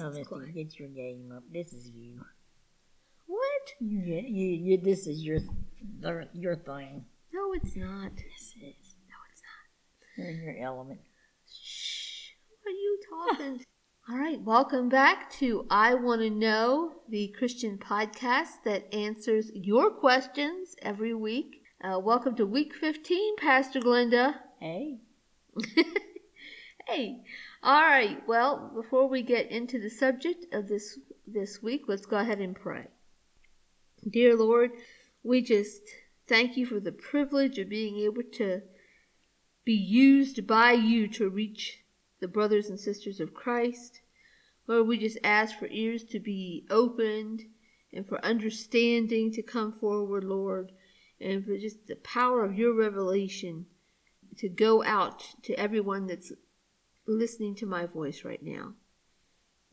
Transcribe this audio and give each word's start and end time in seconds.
Oh, 0.00 0.10
Misty, 0.10 0.52
get 0.54 0.78
your 0.78 0.88
game 0.88 1.32
up. 1.36 1.42
This 1.52 1.72
is 1.72 1.90
you. 1.90 2.20
What? 3.26 3.74
You, 3.80 4.00
get- 4.00 4.28
you, 4.28 4.46
you 4.46 4.76
this 4.78 5.06
is 5.06 5.22
your, 5.24 5.40
your 6.32 6.56
thing. 6.56 7.04
No, 7.34 7.52
it's 7.52 7.76
not. 7.76 8.16
This 8.16 8.54
is. 8.56 8.94
No, 9.08 9.16
it's 9.30 9.42
not. 9.44 10.16
You're 10.16 10.30
in 10.30 10.42
your 10.42 10.66
element. 10.66 11.00
Shh. 11.46 12.30
What 12.62 12.70
are 12.70 12.74
you 12.74 12.98
talking? 13.10 13.64
All 14.10 14.16
right, 14.16 14.40
welcome 14.40 14.88
back 14.88 15.30
to 15.32 15.66
I 15.68 15.92
Want 15.92 16.22
to 16.22 16.30
Know, 16.30 16.92
the 17.10 17.34
Christian 17.36 17.76
podcast 17.76 18.62
that 18.64 18.92
answers 18.94 19.50
your 19.52 19.90
questions 19.90 20.74
every 20.80 21.12
week. 21.12 21.62
Uh, 21.84 21.98
welcome 21.98 22.34
to 22.36 22.46
week 22.46 22.74
15, 22.74 23.36
Pastor 23.36 23.80
Glenda. 23.80 24.36
Hey. 24.60 25.00
hey, 26.88 27.22
all 27.62 27.82
right. 27.82 28.26
Well, 28.26 28.72
before 28.74 29.10
we 29.10 29.20
get 29.20 29.50
into 29.50 29.78
the 29.78 29.90
subject 29.90 30.46
of 30.54 30.68
this 30.68 30.98
this 31.26 31.62
week, 31.62 31.82
let's 31.86 32.06
go 32.06 32.16
ahead 32.16 32.40
and 32.40 32.56
pray. 32.56 32.86
Dear 34.08 34.36
Lord, 34.36 34.70
we 35.22 35.42
just 35.42 35.82
thank 36.26 36.56
you 36.56 36.66
for 36.66 36.80
the 36.80 36.92
privilege 36.92 37.58
of 37.58 37.68
being 37.68 37.98
able 37.98 38.22
to 38.34 38.62
be 39.64 39.74
used 39.74 40.46
by 40.46 40.72
you 40.72 41.08
to 41.08 41.28
reach 41.28 41.80
the 42.20 42.28
brothers 42.28 42.68
and 42.68 42.78
sisters 42.78 43.20
of 43.20 43.34
Christ. 43.34 44.00
Lord, 44.66 44.86
we 44.86 44.98
just 44.98 45.18
ask 45.24 45.58
for 45.58 45.66
ears 45.68 46.04
to 46.04 46.20
be 46.20 46.66
opened 46.70 47.42
and 47.92 48.06
for 48.06 48.24
understanding 48.24 49.32
to 49.32 49.42
come 49.42 49.72
forward, 49.72 50.24
Lord, 50.24 50.72
and 51.20 51.44
for 51.44 51.56
just 51.56 51.86
the 51.86 51.96
power 51.96 52.44
of 52.44 52.58
your 52.58 52.74
revelation 52.74 53.66
to 54.38 54.48
go 54.48 54.84
out 54.84 55.24
to 55.42 55.58
everyone 55.58 56.06
that's 56.06 56.32
listening 57.06 57.54
to 57.56 57.66
my 57.66 57.86
voice 57.86 58.24
right 58.24 58.42
now. 58.42 58.74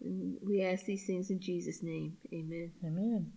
And 0.01 0.38
we 0.41 0.61
ask 0.61 0.85
these 0.85 1.05
things 1.05 1.29
in 1.29 1.39
Jesus' 1.39 1.83
name. 1.83 2.17
Amen. 2.33 2.71
Amen. 2.83 3.31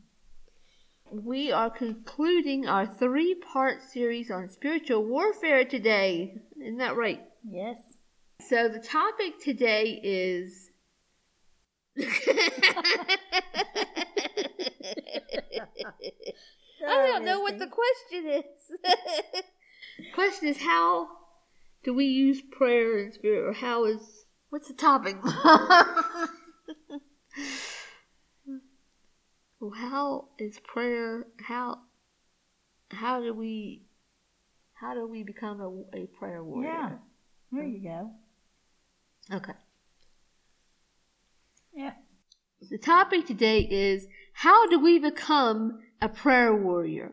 We 1.10 1.50
are 1.52 1.70
concluding 1.70 2.66
our 2.66 2.86
three 2.86 3.34
part 3.34 3.82
series 3.82 4.30
on 4.30 4.50
spiritual 4.50 5.04
warfare 5.04 5.64
today. 5.64 6.42
Isn't 6.60 6.78
that 6.78 6.96
right? 6.96 7.22
Yes. 7.48 7.78
So 8.46 8.68
the 8.68 8.78
topic 8.78 9.40
today 9.42 10.00
is. 10.02 10.70
I 16.86 17.06
don't 17.06 17.24
know 17.24 17.40
what 17.40 17.58
the 17.58 17.66
question 17.66 18.28
is. 18.28 18.44
question 20.14 20.48
is 20.48 20.58
how 20.58 21.08
do 21.84 21.94
we 21.94 22.04
use 22.04 22.40
prayer 22.42 22.98
and 22.98 23.12
spirit, 23.12 23.48
or 23.48 23.52
how 23.54 23.84
is 23.84 24.26
what's 24.50 24.68
the 24.68 24.74
topic? 24.74 25.16
well, 29.60 29.70
how 29.70 30.28
is 30.38 30.58
prayer? 30.60 31.26
How 31.40 31.80
how 32.90 33.20
do 33.20 33.34
we 33.34 33.82
how 34.74 34.94
do 34.94 35.06
we 35.06 35.22
become 35.24 35.60
a, 35.60 35.98
a 35.98 36.06
prayer 36.06 36.42
warrior? 36.42 36.70
Yeah. 36.70 36.90
There 37.50 37.64
you 37.64 37.82
go. 37.82 38.10
Okay. 39.36 39.52
Yeah. 41.74 41.92
The 42.70 42.78
topic 42.78 43.26
today 43.26 43.60
is 43.60 44.06
how 44.32 44.66
do 44.68 44.78
we 44.78 44.98
become 44.98 45.80
a 46.00 46.08
prayer 46.08 46.54
warrior? 46.54 47.12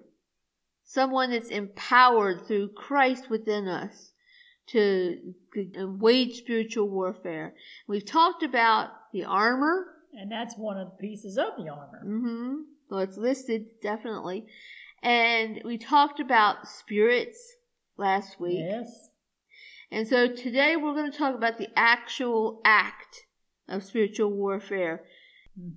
Someone 0.84 1.32
that's 1.32 1.50
empowered 1.50 2.46
through 2.46 2.70
Christ 2.74 3.30
within 3.30 3.68
us 3.68 4.12
to 4.68 5.34
wage 5.76 6.38
spiritual 6.38 6.90
warfare. 6.90 7.54
We've 7.88 8.06
talked 8.06 8.44
about 8.44 8.90
the 9.14 9.24
armor. 9.24 9.86
And 10.20 10.32
that's 10.32 10.56
one 10.58 10.78
of 10.78 10.88
the 10.92 10.98
pieces 10.98 11.38
of 11.38 11.58
the 11.58 11.70
armor. 11.70 12.02
Mm-hmm. 12.06 12.56
Well, 12.90 13.00
it's 13.02 13.18
listed 13.18 13.66
definitely. 13.82 14.46
And 15.02 15.62
we 15.66 15.78
talked 15.78 16.20
about 16.20 16.68
spirits 16.68 17.56
last 17.98 18.40
week. 18.40 18.60
Yes. 18.60 19.10
And 19.92 20.08
so 20.08 20.28
today 20.28 20.76
we're 20.76 20.96
going 20.96 21.12
to 21.12 21.18
talk 21.18 21.36
about 21.36 21.58
the 21.58 21.70
actual 21.76 22.62
act 22.66 23.26
of 23.68 23.84
spiritual 23.84 24.32
warfare, 24.32 25.04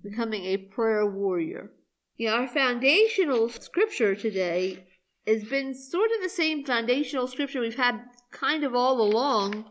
becoming 0.03 0.45
a 0.45 0.57
prayer 0.57 1.07
warrior. 1.07 1.71
Yeah, 2.17 2.33
our 2.33 2.49
foundational 2.49 3.49
scripture 3.49 4.15
today 4.15 4.87
has 5.27 5.45
been 5.45 5.75
sort 5.75 6.11
of 6.17 6.23
the 6.23 6.29
same 6.29 6.65
foundational 6.65 7.29
scripture 7.29 7.61
we've 7.61 7.77
had 7.77 8.01
kind 8.33 8.65
of 8.65 8.75
all 8.75 9.01
along 9.01 9.67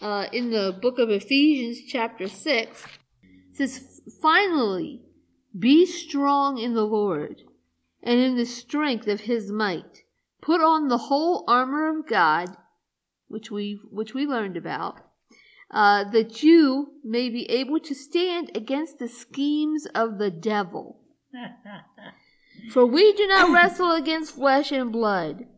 uh, 0.00 0.26
in 0.32 0.50
the 0.50 0.78
book 0.80 0.98
of 0.98 1.10
Ephesians, 1.10 1.80
chapter 1.88 2.28
6. 2.28 2.84
Says, 3.58 4.02
Finally, 4.22 5.02
be 5.58 5.84
strong 5.84 6.58
in 6.58 6.74
the 6.74 6.86
Lord 6.86 7.42
and 8.00 8.20
in 8.20 8.36
the 8.36 8.46
strength 8.46 9.08
of 9.08 9.22
his 9.22 9.50
might. 9.50 10.04
Put 10.40 10.60
on 10.60 10.86
the 10.86 10.98
whole 10.98 11.42
armor 11.48 11.88
of 11.88 12.06
God, 12.06 12.56
which 13.26 13.50
we 13.50 13.80
which 13.90 14.14
we 14.14 14.26
learned 14.26 14.56
about, 14.56 15.00
uh, 15.72 16.04
that 16.10 16.44
you 16.44 16.92
may 17.02 17.28
be 17.30 17.50
able 17.50 17.80
to 17.80 17.96
stand 17.96 18.52
against 18.54 19.00
the 19.00 19.08
schemes 19.08 19.86
of 19.92 20.18
the 20.18 20.30
devil. 20.30 21.00
For 22.70 22.86
we 22.86 23.12
do 23.12 23.26
not 23.26 23.52
wrestle 23.52 23.90
against 23.90 24.36
flesh 24.36 24.70
and 24.70 24.92
blood, 24.92 25.48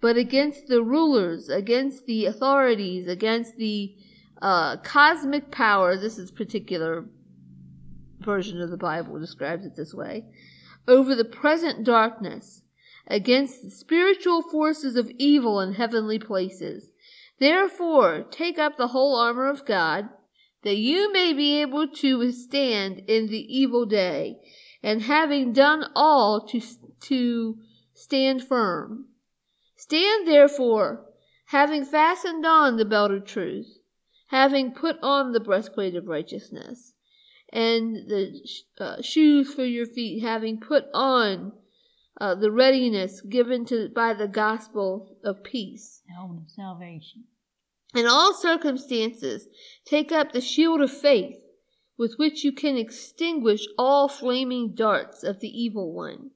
but 0.00 0.16
against 0.16 0.68
the 0.68 0.84
rulers, 0.84 1.48
against 1.48 2.06
the 2.06 2.26
authorities, 2.26 3.08
against 3.08 3.56
the 3.56 3.96
uh, 4.40 4.76
cosmic 4.76 5.50
powers. 5.50 6.02
This 6.02 6.18
is 6.18 6.30
particular 6.30 7.04
version 8.28 8.60
of 8.60 8.68
the 8.68 8.76
Bible 8.76 9.18
describes 9.18 9.64
it 9.64 9.74
this 9.74 9.94
way. 9.94 10.26
Over 10.86 11.14
the 11.14 11.24
present 11.24 11.82
darkness, 11.82 12.60
against 13.06 13.62
the 13.62 13.70
spiritual 13.70 14.42
forces 14.42 14.96
of 14.96 15.10
evil 15.16 15.60
in 15.60 15.72
heavenly 15.72 16.18
places. 16.18 16.90
Therefore, 17.38 18.26
take 18.30 18.58
up 18.58 18.76
the 18.76 18.88
whole 18.88 19.18
armor 19.18 19.48
of 19.48 19.64
God, 19.64 20.10
that 20.62 20.76
you 20.76 21.10
may 21.10 21.32
be 21.32 21.62
able 21.62 21.88
to 21.88 22.18
withstand 22.18 22.98
in 23.08 23.28
the 23.28 23.40
evil 23.48 23.86
day, 23.86 24.36
and 24.82 25.00
having 25.00 25.54
done 25.54 25.86
all 25.96 26.46
to, 26.48 26.60
to 27.00 27.56
stand 27.94 28.44
firm. 28.44 29.06
Stand 29.74 30.28
therefore, 30.28 31.06
having 31.46 31.86
fastened 31.86 32.44
on 32.44 32.76
the 32.76 32.84
belt 32.84 33.10
of 33.10 33.24
truth, 33.24 33.78
having 34.26 34.72
put 34.72 34.96
on 35.02 35.32
the 35.32 35.40
breastplate 35.40 35.96
of 35.96 36.08
righteousness, 36.08 36.92
and 37.52 38.08
the 38.08 38.40
uh, 38.78 39.02
shoes 39.02 39.52
for 39.54 39.64
your 39.64 39.86
feet, 39.86 40.22
having 40.22 40.60
put 40.60 40.84
on 40.92 41.52
uh, 42.20 42.34
the 42.34 42.50
readiness 42.50 43.20
given 43.20 43.64
to 43.66 43.88
by 43.88 44.12
the 44.12 44.28
gospel 44.28 45.16
of 45.24 45.44
peace. 45.44 46.02
Helmet 46.08 46.42
of 46.42 46.50
salvation. 46.50 47.24
In 47.94 48.06
all 48.06 48.34
circumstances, 48.34 49.48
take 49.86 50.12
up 50.12 50.32
the 50.32 50.40
shield 50.40 50.82
of 50.82 50.90
faith, 50.92 51.38
with 51.96 52.16
which 52.16 52.44
you 52.44 52.52
can 52.52 52.76
extinguish 52.76 53.66
all 53.78 54.08
flaming 54.08 54.74
darts 54.74 55.22
of 55.22 55.40
the 55.40 55.48
evil 55.48 55.92
one, 55.94 56.30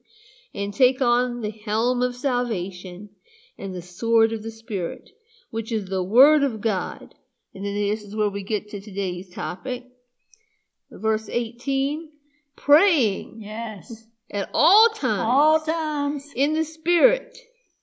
and 0.53 0.73
take 0.73 1.01
on 1.01 1.41
the 1.41 1.51
helm 1.51 2.01
of 2.01 2.15
salvation 2.15 3.09
and 3.57 3.75
the 3.75 3.81
sword 3.81 4.33
of 4.33 4.41
the 4.41 4.51
Spirit, 4.51 5.11
which 5.51 5.71
is 5.71 5.85
the 5.85 6.03
Word 6.03 6.43
of 6.43 6.59
God. 6.59 7.13
And 7.53 7.63
then 7.63 7.75
this 7.75 8.01
is 8.01 8.15
where 8.15 8.29
we 8.29 8.43
get 8.43 8.69
to 8.69 8.81
today's 8.81 9.29
topic. 9.29 9.85
Verse 10.99 11.27
18 11.29 12.09
praying 12.55 13.41
Yes. 13.41 14.05
at 14.31 14.49
all 14.53 14.89
times 14.89 15.21
All 15.25 15.59
times. 15.59 16.31
in 16.35 16.53
the 16.53 16.63
Spirit. 16.63 17.37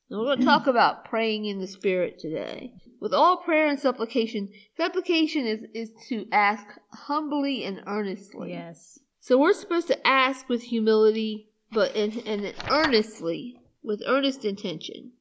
And 0.08 0.18
we're 0.18 0.26
going 0.26 0.38
to 0.40 0.44
talk 0.44 0.66
about 0.68 1.04
praying 1.04 1.46
in 1.46 1.58
the 1.60 1.66
Spirit 1.66 2.18
today. 2.18 2.72
With 3.00 3.12
all 3.14 3.38
prayer 3.38 3.66
and 3.68 3.80
supplication, 3.80 4.48
supplication 4.76 5.46
is, 5.46 5.60
is 5.74 5.90
to 6.08 6.26
ask 6.32 6.64
humbly 6.92 7.64
and 7.64 7.82
earnestly. 7.86 8.50
Yes. 8.50 8.98
So 9.20 9.38
we're 9.38 9.54
supposed 9.54 9.88
to 9.88 10.06
ask 10.06 10.48
with 10.48 10.62
humility, 10.62 11.48
but 11.72 11.94
and, 11.96 12.16
and 12.26 12.54
earnestly, 12.70 13.56
with 13.82 14.02
earnest 14.06 14.44
intention. 14.44 15.12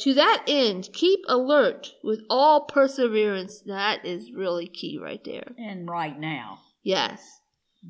To 0.00 0.14
that 0.14 0.44
end, 0.48 0.88
keep 0.94 1.20
alert 1.28 1.92
with 2.02 2.20
all 2.30 2.62
perseverance. 2.62 3.60
That 3.66 4.06
is 4.06 4.32
really 4.32 4.66
key 4.66 4.98
right 4.98 5.22
there. 5.24 5.52
And 5.58 5.88
right 5.88 6.18
now. 6.18 6.60
Yes. 6.84 7.40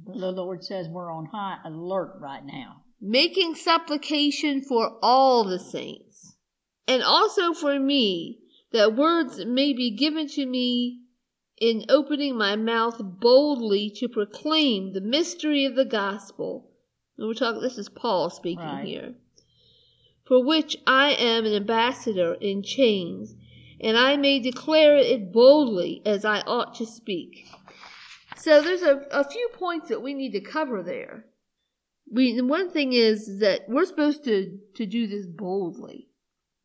The 0.06 0.32
Lord 0.32 0.64
says 0.64 0.88
we're 0.88 1.12
on 1.12 1.26
high 1.26 1.58
alert 1.64 2.16
right 2.20 2.44
now. 2.44 2.82
making 3.00 3.54
supplication 3.54 4.62
for 4.62 4.96
all 5.02 5.44
the 5.44 5.58
saints, 5.58 6.36
and 6.88 7.02
also 7.02 7.52
for 7.52 7.78
me, 7.78 8.38
that 8.72 8.96
words 8.96 9.44
may 9.44 9.72
be 9.74 9.90
given 9.90 10.26
to 10.28 10.46
me 10.46 11.00
in 11.58 11.84
opening 11.88 12.36
my 12.36 12.56
mouth 12.56 12.98
boldly 13.02 13.90
to 13.90 14.08
proclaim 14.08 14.92
the 14.92 15.00
mystery 15.00 15.64
of 15.66 15.74
the 15.76 15.84
gospel. 15.84 16.70
And 17.18 17.28
we're 17.28 17.34
talking, 17.34 17.60
this 17.60 17.78
is 17.78 17.88
Paul 17.88 18.30
speaking 18.30 18.64
Right. 18.64 18.86
here. 18.86 19.14
For 20.26 20.42
which 20.42 20.76
I 20.86 21.12
am 21.12 21.44
an 21.44 21.52
ambassador 21.54 22.34
in 22.34 22.62
chains, 22.62 23.34
and 23.80 23.96
I 23.96 24.16
may 24.16 24.40
declare 24.40 24.96
it 24.96 25.30
boldly 25.32 26.00
as 26.06 26.24
I 26.24 26.40
ought 26.40 26.74
to 26.76 26.86
speak. 26.86 27.46
So 28.44 28.60
there's 28.60 28.82
a, 28.82 29.06
a 29.10 29.24
few 29.24 29.48
points 29.54 29.88
that 29.88 30.02
we 30.02 30.12
need 30.12 30.32
to 30.32 30.40
cover 30.42 30.82
there. 30.82 31.24
We, 32.12 32.38
one 32.42 32.70
thing 32.70 32.92
is 32.92 33.38
that 33.38 33.62
we're 33.68 33.86
supposed 33.86 34.22
to, 34.24 34.58
to 34.76 34.84
do 34.84 35.06
this 35.06 35.24
boldly. 35.26 36.08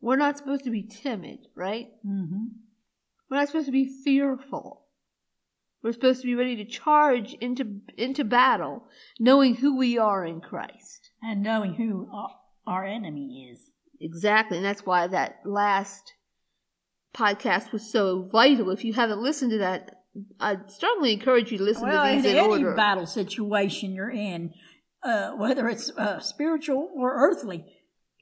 We're 0.01 0.17
not 0.17 0.37
supposed 0.37 0.65
to 0.65 0.71
be 0.71 0.83
timid, 0.83 1.39
right? 1.55 1.87
Mm-hmm. 2.05 2.47
We're 3.31 3.37
not 3.37 3.47
supposed 3.47 3.67
to 3.67 3.71
be 3.71 3.89
fearful. 4.03 4.87
We're 5.81 5.93
supposed 5.93 6.19
to 6.19 6.27
be 6.27 6.35
ready 6.35 6.57
to 6.57 6.65
charge 6.65 7.33
into 7.35 7.79
into 7.97 8.25
battle, 8.25 8.83
knowing 9.17 9.55
who 9.55 9.77
we 9.77 9.97
are 9.97 10.25
in 10.25 10.41
Christ. 10.41 11.11
And 11.21 11.41
knowing 11.41 11.75
who 11.75 12.09
our, 12.13 12.31
our 12.67 12.85
enemy 12.85 13.49
is. 13.53 13.71
Exactly, 14.01 14.57
and 14.57 14.65
that's 14.65 14.85
why 14.85 15.07
that 15.07 15.37
last 15.45 16.13
podcast 17.15 17.71
was 17.71 17.89
so 17.89 18.27
vital. 18.29 18.71
If 18.71 18.83
you 18.83 18.91
haven't 18.91 19.21
listened 19.21 19.51
to 19.51 19.59
that, 19.59 19.98
I 20.39 20.57
strongly 20.67 21.13
encourage 21.13 21.51
you 21.51 21.57
to 21.57 21.63
listen 21.63 21.87
well, 21.87 22.05
to 22.05 22.15
these 22.15 22.25
in 22.25 22.31
in 22.31 22.37
any 22.37 22.47
order. 22.49 22.75
battle 22.75 23.05
situation 23.05 23.93
you're 23.93 24.11
in, 24.11 24.53
uh, 25.03 25.31
whether 25.33 25.67
it's 25.69 25.89
uh, 25.97 26.19
spiritual 26.19 26.89
or 26.95 27.13
earthly, 27.15 27.65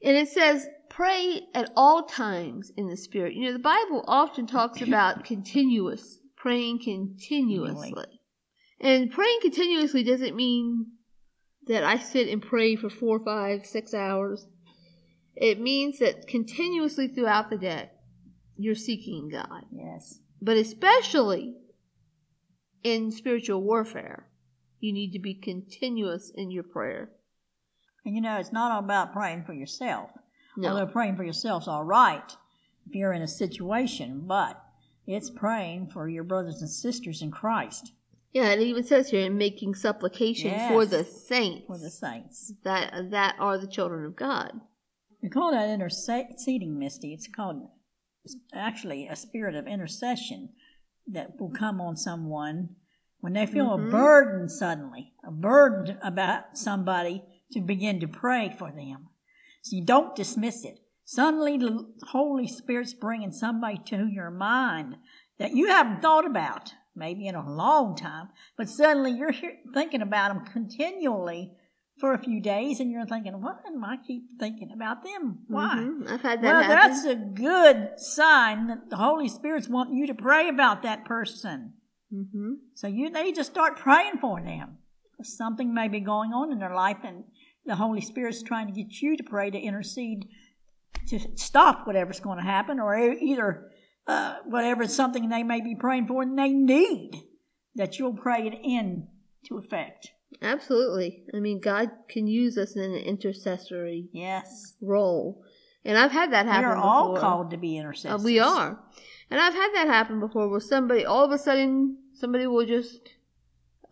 And 0.02 0.16
it 0.16 0.28
says, 0.28 0.66
pray 0.88 1.42
at 1.54 1.70
all 1.76 2.04
times 2.04 2.70
in 2.76 2.88
the 2.88 2.96
Spirit. 2.96 3.34
You 3.34 3.46
know, 3.46 3.52
the 3.52 3.58
Bible 3.58 4.04
often 4.06 4.46
talks 4.46 4.80
about 4.80 5.24
continuous, 5.32 6.18
praying 6.36 6.80
continuously. 6.84 8.04
And 8.80 9.10
praying 9.10 9.38
continuously 9.42 10.04
doesn't 10.04 10.36
mean 10.36 10.86
that 11.66 11.82
I 11.84 11.98
sit 11.98 12.28
and 12.28 12.40
pray 12.40 12.76
for 12.76 12.88
four, 12.88 13.18
five, 13.24 13.66
six 13.66 13.92
hours. 13.92 14.46
It 15.34 15.60
means 15.60 15.98
that 15.98 16.26
continuously 16.26 17.08
throughout 17.08 17.50
the 17.50 17.58
day, 17.58 17.90
you're 18.56 18.74
seeking 18.74 19.28
God. 19.30 19.64
yes, 19.72 20.18
But 20.40 20.56
especially 20.56 21.54
in 22.82 23.10
spiritual 23.10 23.62
warfare, 23.62 24.26
you 24.80 24.92
need 24.92 25.12
to 25.12 25.18
be 25.18 25.34
continuous 25.34 26.30
in 26.34 26.50
your 26.50 26.62
prayer. 26.62 27.10
and 28.04 28.14
you 28.14 28.20
know 28.22 28.36
it's 28.38 28.52
not 28.52 28.72
all 28.72 28.78
about 28.78 29.12
praying 29.12 29.44
for 29.44 29.52
yourself. 29.52 30.10
No. 30.56 30.68
Although 30.70 30.86
praying 30.92 31.16
for 31.16 31.24
yourself's 31.24 31.68
all 31.68 31.84
right 31.84 32.36
if 32.86 32.94
you're 32.94 33.12
in 33.12 33.22
a 33.22 33.28
situation, 33.28 34.22
but 34.26 34.60
it's 35.06 35.30
praying 35.30 35.88
for 35.92 36.08
your 36.08 36.24
brothers 36.24 36.60
and 36.62 36.70
sisters 36.70 37.20
in 37.22 37.30
Christ, 37.30 37.92
Yeah, 38.32 38.50
it 38.52 38.60
even 38.60 38.82
says 38.84 39.10
here, 39.10 39.26
in 39.26 39.36
making 39.36 39.74
supplication 39.74 40.68
for 40.68 40.86
the 40.86 41.04
saints 41.04 41.66
for 41.66 41.78
the 41.78 41.90
saints. 41.90 42.52
that 42.64 43.10
that 43.10 43.36
are 43.38 43.58
the 43.58 43.66
children 43.66 44.04
of 44.04 44.16
God. 44.16 44.52
We 45.22 45.28
call 45.28 45.50
that 45.52 45.68
interceding, 45.68 46.78
Misty. 46.78 47.12
It's 47.12 47.26
called 47.28 47.68
it's 48.24 48.36
actually 48.52 49.06
a 49.08 49.16
spirit 49.16 49.54
of 49.54 49.66
intercession 49.66 50.50
that 51.08 51.40
will 51.40 51.50
come 51.50 51.80
on 51.80 51.96
someone 51.96 52.76
when 53.20 53.32
they 53.32 53.46
feel 53.46 53.70
Mhm. 53.70 53.88
a 53.88 53.90
burden 53.90 54.48
suddenly, 54.48 55.14
a 55.24 55.30
burden 55.30 55.98
about 56.02 56.56
somebody 56.56 57.24
to 57.52 57.60
begin 57.60 57.98
to 58.00 58.06
pray 58.06 58.54
for 58.58 58.70
them. 58.70 59.08
So 59.62 59.76
you 59.76 59.84
don't 59.84 60.14
dismiss 60.14 60.64
it. 60.64 60.80
Suddenly 61.04 61.58
the 61.58 61.92
Holy 62.08 62.46
Spirit's 62.46 62.94
bringing 62.94 63.32
somebody 63.32 63.78
to 63.86 64.06
your 64.06 64.30
mind 64.30 64.98
that 65.38 65.52
you 65.52 65.68
haven't 65.68 66.02
thought 66.02 66.26
about, 66.26 66.74
maybe 66.94 67.26
in 67.26 67.34
a 67.34 67.50
long 67.50 67.96
time, 67.96 68.28
but 68.56 68.68
suddenly 68.68 69.12
you're 69.12 69.32
here 69.32 69.58
thinking 69.72 70.02
about 70.02 70.34
them 70.34 70.44
continually 70.44 71.56
for 72.00 72.12
a 72.14 72.18
few 72.18 72.40
days 72.40 72.80
and 72.80 72.90
you're 72.90 73.06
thinking, 73.06 73.40
why 73.40 73.54
am 73.66 73.84
I 73.84 73.96
keep 74.06 74.24
thinking 74.38 74.70
about 74.72 75.02
them? 75.04 75.40
Why? 75.48 75.76
Mhm, 75.76 76.08
I've 76.10 76.20
had 76.20 76.40
that 76.42 76.46
Well, 76.46 76.62
happen. 76.62 76.76
that's 76.92 77.04
a 77.04 77.14
good 77.16 77.98
sign 77.98 78.66
that 78.68 78.90
the 78.90 78.96
Holy 78.96 79.28
Spirit's 79.28 79.68
wanting 79.68 79.96
you 79.96 80.06
to 80.06 80.14
pray 80.14 80.48
about 80.48 80.82
that 80.82 81.04
person. 81.04 81.74
hmm 82.10 82.54
So 82.74 82.86
you 82.86 83.10
need 83.10 83.34
to 83.34 83.44
start 83.44 83.76
praying 83.76 84.18
for 84.20 84.40
them. 84.40 84.78
Something 85.22 85.74
may 85.74 85.88
be 85.88 86.00
going 86.00 86.32
on 86.32 86.52
in 86.52 86.58
their 86.60 86.74
life, 86.74 86.98
and 87.02 87.24
the 87.66 87.74
Holy 87.76 88.00
Spirit's 88.00 88.42
trying 88.42 88.66
to 88.68 88.72
get 88.72 89.00
you 89.02 89.16
to 89.16 89.24
pray 89.24 89.50
to 89.50 89.58
intercede 89.58 90.28
to 91.08 91.18
stop 91.36 91.86
whatever's 91.86 92.20
going 92.20 92.38
to 92.38 92.44
happen, 92.44 92.78
or 92.78 92.96
either 92.96 93.70
uh, 94.06 94.36
whatever 94.44 94.86
something 94.86 95.28
they 95.28 95.42
may 95.42 95.60
be 95.60 95.74
praying 95.74 96.06
for 96.06 96.22
and 96.22 96.38
they 96.38 96.50
need 96.50 97.22
that 97.74 97.98
you'll 97.98 98.14
pray 98.14 98.46
it 98.46 98.54
in 98.62 99.08
to 99.46 99.58
effect. 99.58 100.12
Absolutely. 100.42 101.24
I 101.34 101.40
mean, 101.40 101.60
God 101.60 101.90
can 102.08 102.26
use 102.26 102.56
us 102.58 102.76
in 102.76 102.82
an 102.82 102.94
intercessory 102.94 104.08
Yes, 104.12 104.74
role, 104.80 105.42
and 105.84 105.96
I've 105.98 106.12
had 106.12 106.32
that 106.32 106.46
happen. 106.46 106.68
we 106.68 106.74
are 106.74 106.76
all 106.76 107.16
called 107.16 107.50
to 107.50 107.56
be 107.56 107.76
Uh, 107.78 107.82
intercessors. 107.82 108.24
we 108.24 108.38
are, 108.38 108.78
and 109.30 109.40
I've 109.40 109.54
had 109.54 109.70
that 109.74 109.86
happen 109.88 110.20
before, 110.20 110.48
where 110.48 110.60
somebody 110.60 111.04
all 111.04 111.24
of 111.24 111.32
a 111.32 111.38
sudden 111.38 111.98
somebody 112.12 112.46
will 112.46 112.66
just 112.66 113.00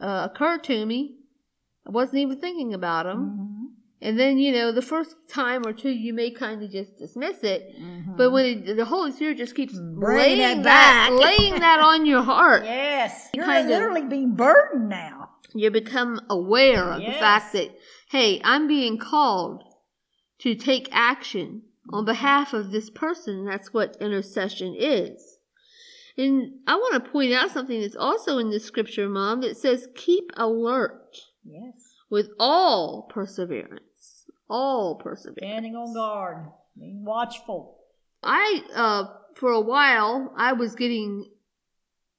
uh, 0.01 0.29
occur 0.31 0.59
to 0.59 0.85
me. 0.85 1.17
I 1.87 1.91
wasn't 1.91 2.19
even 2.19 2.39
thinking 2.39 2.75
about 2.75 3.05
them, 3.07 3.21
Mhm. 3.39 3.75
and 4.03 4.19
then 4.21 4.39
you 4.39 4.53
know 4.53 4.71
the 4.73 4.83
first 4.83 5.17
time 5.29 5.67
or 5.67 5.73
two 5.73 5.89
you 5.91 6.13
may 6.13 6.31
kind 6.31 6.63
of 6.63 6.71
just 6.71 6.99
dismiss 6.99 7.43
it, 7.45 7.75
Mhm. 7.81 8.17
but 8.17 8.31
when 8.31 8.45
it, 8.45 8.77
the 8.77 8.85
Holy 8.85 9.11
Spirit 9.11 9.39
just 9.39 9.55
keeps 9.55 9.79
Bringing 9.79 10.39
laying 10.39 10.59
it 10.61 10.63
that, 10.65 11.09
back. 11.11 11.21
laying 11.39 11.55
that 11.61 11.81
on 11.81 12.05
your 12.05 12.23
heart, 12.23 12.65
Yes, 12.65 13.31
you're 13.35 13.45
kind 13.47 13.65
of- 13.65 13.71
literally 13.71 14.03
being 14.05 14.33
burdened 14.35 14.91
now. 14.91 15.16
You 15.59 15.71
become 15.71 16.21
aware 16.29 16.93
of 16.93 17.05
the 17.05 17.13
fact 17.13 17.53
that 17.53 17.77
hey, 18.11 18.41
I'm 18.45 18.69
being 18.69 18.99
called 18.99 19.63
to 20.41 20.55
take 20.55 20.89
action 20.93 21.63
on 21.91 22.05
behalf 22.05 22.53
of 22.53 22.71
this 22.71 22.91
person. 22.91 23.45
That's 23.45 23.73
what 23.73 23.97
intercession 24.01 24.75
is. 24.77 25.39
And 26.19 26.61
I 26.67 26.77
want 26.77 27.05
to 27.05 27.11
point 27.11 27.33
out 27.33 27.51
something 27.51 27.81
that's 27.81 27.97
also 27.97 28.39
in 28.39 28.51
the 28.51 28.61
scripture, 28.61 29.09
Mom, 29.09 29.43
that 29.43 29.57
says 29.57 29.89
keep 29.95 30.31
alert 30.37 31.17
Yes. 31.45 31.95
with 32.09 32.31
all 32.39 33.03
perseverance. 33.03 34.27
All 34.49 34.97
perseverance. 34.97 35.39
Standing 35.39 35.75
on 35.75 35.93
guard, 35.93 36.47
being 36.79 37.05
watchful. 37.05 37.79
I, 38.23 38.63
uh, 38.75 39.05
for 39.35 39.51
a 39.51 39.61
while, 39.61 40.33
I 40.37 40.55
was 40.55 40.75
getting 40.75 41.31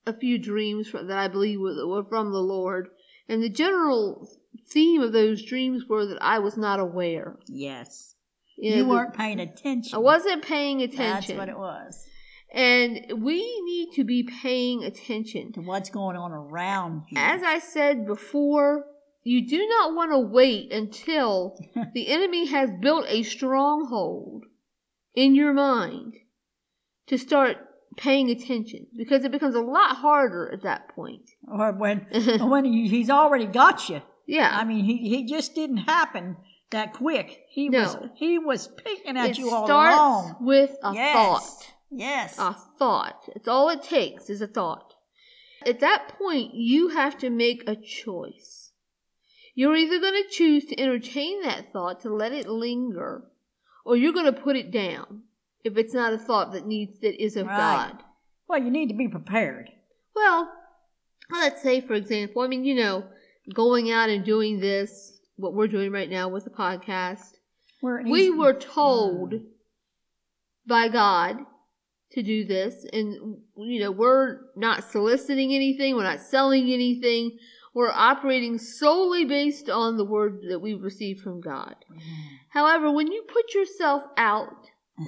a 0.06 0.14
few 0.14 0.38
dreams 0.38 0.92
that 0.92 1.18
I 1.18 1.28
believe 1.28 1.60
were 1.60 2.06
from 2.06 2.32
the 2.32 2.42
Lord. 2.42 2.90
And 3.30 3.44
the 3.44 3.50
general 3.50 4.30
theme 4.70 5.02
of 5.02 5.12
those 5.14 5.44
dreams 5.44 5.84
were 5.88 6.06
that 6.06 6.22
I 6.22 6.40
was 6.40 6.58
not 6.58 6.80
aware. 6.80 7.38
Yes. 7.48 8.16
You, 8.58 8.72
You, 8.72 8.78
know, 8.78 8.84
the- 8.84 8.90
weren't 8.90 9.14
paying 9.14 9.40
attention. 9.40 9.96
I 9.96 10.00
wasn't 10.00 10.44
paying 10.44 10.82
attention. 10.82 11.38
That's 11.38 11.40
what 11.40 11.50
it 11.50 11.58
was. 11.58 12.06
And 12.52 13.22
we 13.22 13.62
need 13.64 13.92
to 13.96 14.04
be 14.06 14.24
paying 14.24 14.84
attention. 14.84 15.52
To 15.54 15.62
what's 15.62 15.90
going 15.90 16.16
on 16.16 16.32
around 16.32 17.04
you. 17.10 17.18
As 17.20 17.44
I 17.44 17.60
said 17.60 18.08
before, 18.08 18.86
you 19.24 19.46
do 19.46 19.68
not 19.68 19.94
want 19.94 20.12
to 20.12 20.20
wait 20.20 20.72
until 20.72 21.60
the 21.94 22.08
enemy 22.08 22.48
has 22.48 22.70
built 22.82 23.06
a 23.10 23.24
stronghold 23.24 24.46
in 25.14 25.36
your 25.36 25.52
mind 25.54 26.16
to 27.08 27.18
start 27.18 27.58
paying 27.98 28.30
attention 28.30 28.88
because 28.96 29.25
it 29.25 29.32
becomes 29.32 29.56
a 29.56 29.62
lot 29.62 29.98
harder 29.98 30.51
at 30.54 30.62
that 30.63 30.89
point. 30.89 31.32
or 31.48 31.74
when 31.74 32.08
when 32.39 32.63
he's 32.63 33.10
already 33.10 33.48
got 33.48 33.89
you. 33.89 34.01
Yeah. 34.25 34.50
I 34.51 34.63
mean, 34.63 34.86
he, 34.86 34.98
he 34.98 35.25
just 35.25 35.56
didn't 35.56 35.77
happen 35.77 36.38
that 36.70 36.94
quick. 36.94 37.44
He 37.50 37.70
was 37.70 37.98
he 38.16 38.39
was 38.39 38.68
picking 38.68 39.18
at 39.18 39.32
it 39.32 39.38
you 39.38 39.50
all 39.50 39.66
starts 39.66 39.96
along. 39.96 40.36
with 40.42 40.75
a 40.84 40.94
yes. 40.94 41.13
thought. 41.13 41.74
Yes. 41.89 42.39
A 42.39 42.56
thought. 42.77 43.24
It's 43.36 43.48
all 43.48 43.70
it 43.70 43.84
takes 43.84 44.30
is 44.30 44.42
a 44.42 44.48
thought. 44.48 44.94
At 45.66 45.80
that 45.80 46.13
point, 46.18 46.54
you 46.54 46.89
have 46.89 47.18
to 47.20 47.30
make 47.30 47.68
a 47.68 47.75
choice. 47.75 48.72
You're 49.56 49.75
either 49.75 50.00
going 50.00 50.24
to 50.24 50.30
choose 50.30 50.66
to 50.66 50.80
entertain 50.80 51.42
that 51.42 51.74
thought, 51.74 52.01
to 52.01 52.13
let 52.13 52.32
it 52.32 52.48
linger, 52.48 53.24
or 53.84 53.96
you're 53.98 54.13
going 54.13 54.32
to 54.32 54.42
put 54.42 54.56
it 54.56 54.70
down 54.70 55.24
if 55.68 55.78
it's 55.78 55.94
not 55.94 56.14
a 56.14 56.18
thought 56.18 56.54
that 56.54 56.66
needs 56.66 57.00
that 57.02 57.22
is 57.24 57.36
of 57.38 57.46
Right. 57.48 57.92
God. 57.92 58.04
well, 58.48 58.60
you 58.62 58.72
need 58.72 58.88
to 58.90 58.96
be 58.96 59.08
prepared. 59.08 59.70
Well, 60.16 60.52
let's 61.30 61.62
say, 61.62 61.82
for 61.82 61.94
example, 61.94 62.42
I 62.42 62.48
mean, 62.48 62.64
you 62.66 62.76
know, 62.76 63.06
going 63.54 63.92
out 63.92 64.10
and 64.10 64.26
doing 64.26 64.60
this, 64.60 65.20
what 65.36 65.54
we're 65.54 65.68
doing 65.68 65.92
right 65.92 66.10
now 66.10 66.30
with 66.30 66.44
the 66.46 66.50
podcast, 66.50 67.34
Where 67.82 68.00
it 68.00 68.08
we 68.08 68.30
were 68.32 68.54
told 68.54 69.34
Mm. 69.34 69.46
by 70.66 70.88
God 70.90 71.38
to 72.14 72.24
do 72.24 72.46
this, 72.46 72.86
and 72.94 73.38
you 73.58 73.80
know, 73.82 73.92
we're 73.92 74.40
not 74.56 74.84
soliciting 74.92 75.54
anything, 75.54 75.96
we're 75.96 76.04
not 76.04 76.22
selling 76.22 76.72
anything, 76.72 77.38
we're 77.74 77.92
operating 77.92 78.58
solely 78.58 79.26
based 79.26 79.70
on 79.70 79.98
the 79.98 80.06
word 80.06 80.40
that 80.50 80.60
we've 80.60 80.82
received 80.82 81.22
from 81.22 81.42
God. 81.42 81.76
However, 82.50 82.90
when 82.92 83.12
you 83.12 83.24
put 83.28 83.54
yourself 83.54 84.04
out 84.18 84.56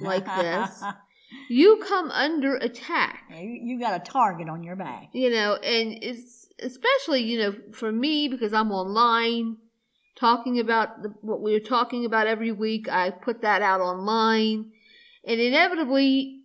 like 0.00 0.24
this, 0.24 0.82
you 1.48 1.82
come 1.86 2.10
under 2.10 2.56
attack. 2.56 3.24
Yeah, 3.30 3.40
you, 3.40 3.60
you 3.62 3.80
got 3.80 4.00
a 4.00 4.10
target 4.10 4.48
on 4.48 4.62
your 4.62 4.76
back. 4.76 5.08
You 5.12 5.30
know, 5.30 5.54
and 5.54 5.98
it's 6.02 6.48
especially, 6.60 7.22
you 7.22 7.38
know, 7.38 7.54
for 7.72 7.90
me 7.90 8.28
because 8.28 8.52
I'm 8.52 8.70
online 8.70 9.56
talking 10.16 10.60
about 10.60 11.02
the, 11.02 11.14
what 11.22 11.40
we 11.40 11.54
are 11.54 11.60
talking 11.60 12.04
about 12.04 12.26
every 12.26 12.52
week. 12.52 12.88
I 12.88 13.10
put 13.10 13.42
that 13.42 13.62
out 13.62 13.80
online, 13.80 14.72
and 15.24 15.40
inevitably, 15.40 16.42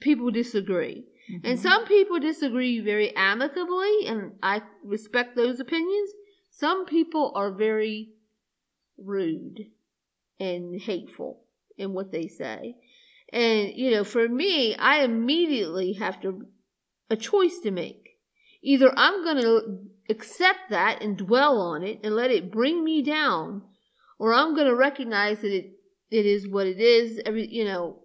people 0.00 0.30
disagree. 0.30 1.04
Mm-hmm. 1.30 1.46
And 1.46 1.60
some 1.60 1.86
people 1.86 2.20
disagree 2.20 2.80
very 2.80 3.14
amicably, 3.16 4.06
and 4.06 4.32
I 4.42 4.62
respect 4.84 5.36
those 5.36 5.60
opinions. 5.60 6.10
Some 6.50 6.86
people 6.86 7.32
are 7.34 7.50
very 7.50 8.10
rude 8.96 9.66
and 10.40 10.80
hateful 10.80 11.45
in 11.78 11.92
what 11.92 12.12
they 12.12 12.28
say. 12.28 12.76
And, 13.32 13.72
you 13.74 13.90
know, 13.90 14.04
for 14.04 14.28
me, 14.28 14.74
I 14.76 15.02
immediately 15.02 15.94
have 15.94 16.20
to, 16.22 16.46
a 17.10 17.16
choice 17.16 17.58
to 17.60 17.70
make. 17.70 18.10
Either 18.62 18.92
I'm 18.96 19.24
going 19.24 19.42
to 19.42 19.78
accept 20.08 20.70
that 20.70 21.02
and 21.02 21.16
dwell 21.16 21.60
on 21.60 21.82
it 21.82 22.00
and 22.02 22.14
let 22.14 22.30
it 22.30 22.50
bring 22.52 22.84
me 22.84 23.02
down, 23.02 23.62
or 24.18 24.32
I'm 24.32 24.54
going 24.54 24.66
to 24.68 24.74
recognize 24.74 25.40
that 25.40 25.52
it, 25.52 25.72
it 26.10 26.26
is 26.26 26.48
what 26.48 26.66
it 26.66 26.80
is. 26.80 27.20
Every, 27.26 27.46
you 27.46 27.64
know, 27.64 28.00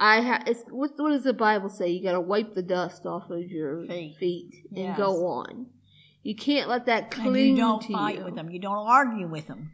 I 0.00 0.20
have, 0.20 0.48
what, 0.70 0.92
what 0.96 1.10
does 1.10 1.24
the 1.24 1.32
Bible 1.32 1.68
say? 1.68 1.88
You 1.88 2.02
got 2.02 2.12
to 2.12 2.20
wipe 2.20 2.54
the 2.54 2.62
dust 2.62 3.06
off 3.06 3.30
of 3.30 3.42
your 3.48 3.86
Feet. 3.86 4.16
feet, 4.18 4.54
and 4.70 4.78
Yes. 4.78 4.96
go 4.96 5.26
on. 5.26 5.66
You 6.22 6.36
can't 6.36 6.68
let 6.68 6.86
that 6.86 7.10
cling 7.10 7.28
and 7.28 7.36
you 7.36 7.56
don't 7.56 7.82
fight 7.84 8.18
you. 8.18 8.24
with 8.24 8.34
them. 8.34 8.50
You 8.50 8.60
don't 8.60 8.86
argue 8.86 9.28
with 9.28 9.46
them. 9.46 9.72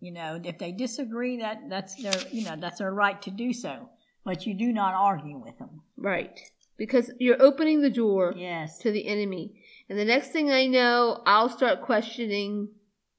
You 0.00 0.12
know, 0.12 0.40
if 0.44 0.58
they 0.58 0.72
disagree, 0.72 1.38
that 1.38 1.68
that's 1.68 1.94
their 2.02 2.14
you 2.30 2.44
know 2.44 2.56
that's 2.56 2.78
their 2.78 2.92
right 2.92 3.20
to 3.22 3.30
do 3.30 3.52
so. 3.52 3.88
But 4.24 4.46
you 4.46 4.54
do 4.54 4.72
not 4.72 4.94
argue 4.94 5.38
with 5.38 5.58
them. 5.58 5.82
Right. 5.96 6.38
Because 6.76 7.10
you're 7.18 7.40
opening 7.42 7.80
the 7.80 7.90
door 7.90 8.34
Yes. 8.36 8.78
to 8.80 8.92
the 8.92 9.06
enemy. 9.08 9.62
And 9.88 9.98
the 9.98 10.04
next 10.04 10.28
thing 10.32 10.50
I 10.50 10.66
know, 10.66 11.22
I'll 11.26 11.48
start 11.48 11.80
questioning 11.82 12.68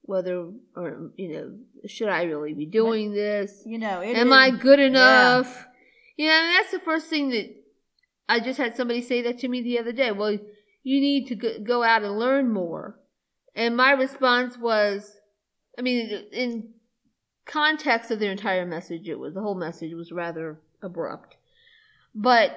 whether, 0.02 0.50
or, 0.76 1.10
you 1.16 1.28
know, 1.32 1.58
should 1.86 2.08
I 2.08 2.22
really 2.22 2.54
be 2.54 2.64
doing 2.66 3.12
this? 3.12 3.62
You 3.66 3.78
know, 3.78 4.00
Am 4.02 4.28
is- 4.28 4.32
I 4.32 4.50
good 4.50 4.78
enough? 4.80 5.66
You 6.16 6.26
know, 6.28 6.32
and 6.32 6.54
that's 6.54 6.70
the 6.70 6.78
first 6.80 7.08
thing 7.08 7.30
that 7.30 7.50
I 8.28 8.40
just 8.40 8.58
had 8.58 8.76
somebody 8.76 9.02
say 9.02 9.20
that 9.22 9.38
to 9.40 9.48
me 9.48 9.62
the 9.62 9.78
other 9.80 9.92
day. 9.92 10.12
Well, 10.12 10.38
you 10.84 11.00
need 11.00 11.26
to 11.28 11.58
go 11.58 11.82
out 11.82 12.02
and 12.04 12.18
learn 12.18 12.50
more. 12.52 12.98
And 13.54 13.76
my 13.76 13.90
response 13.92 14.56
was, 14.56 15.16
I 15.80 15.82
mean, 15.82 16.10
in 16.32 16.74
context 17.46 18.10
of 18.10 18.18
their 18.20 18.30
entire 18.30 18.66
message, 18.66 19.08
it 19.08 19.18
was 19.18 19.32
the 19.32 19.40
whole 19.40 19.54
message 19.54 19.94
was 19.94 20.12
rather 20.12 20.60
abrupt. 20.82 21.36
But 22.14 22.50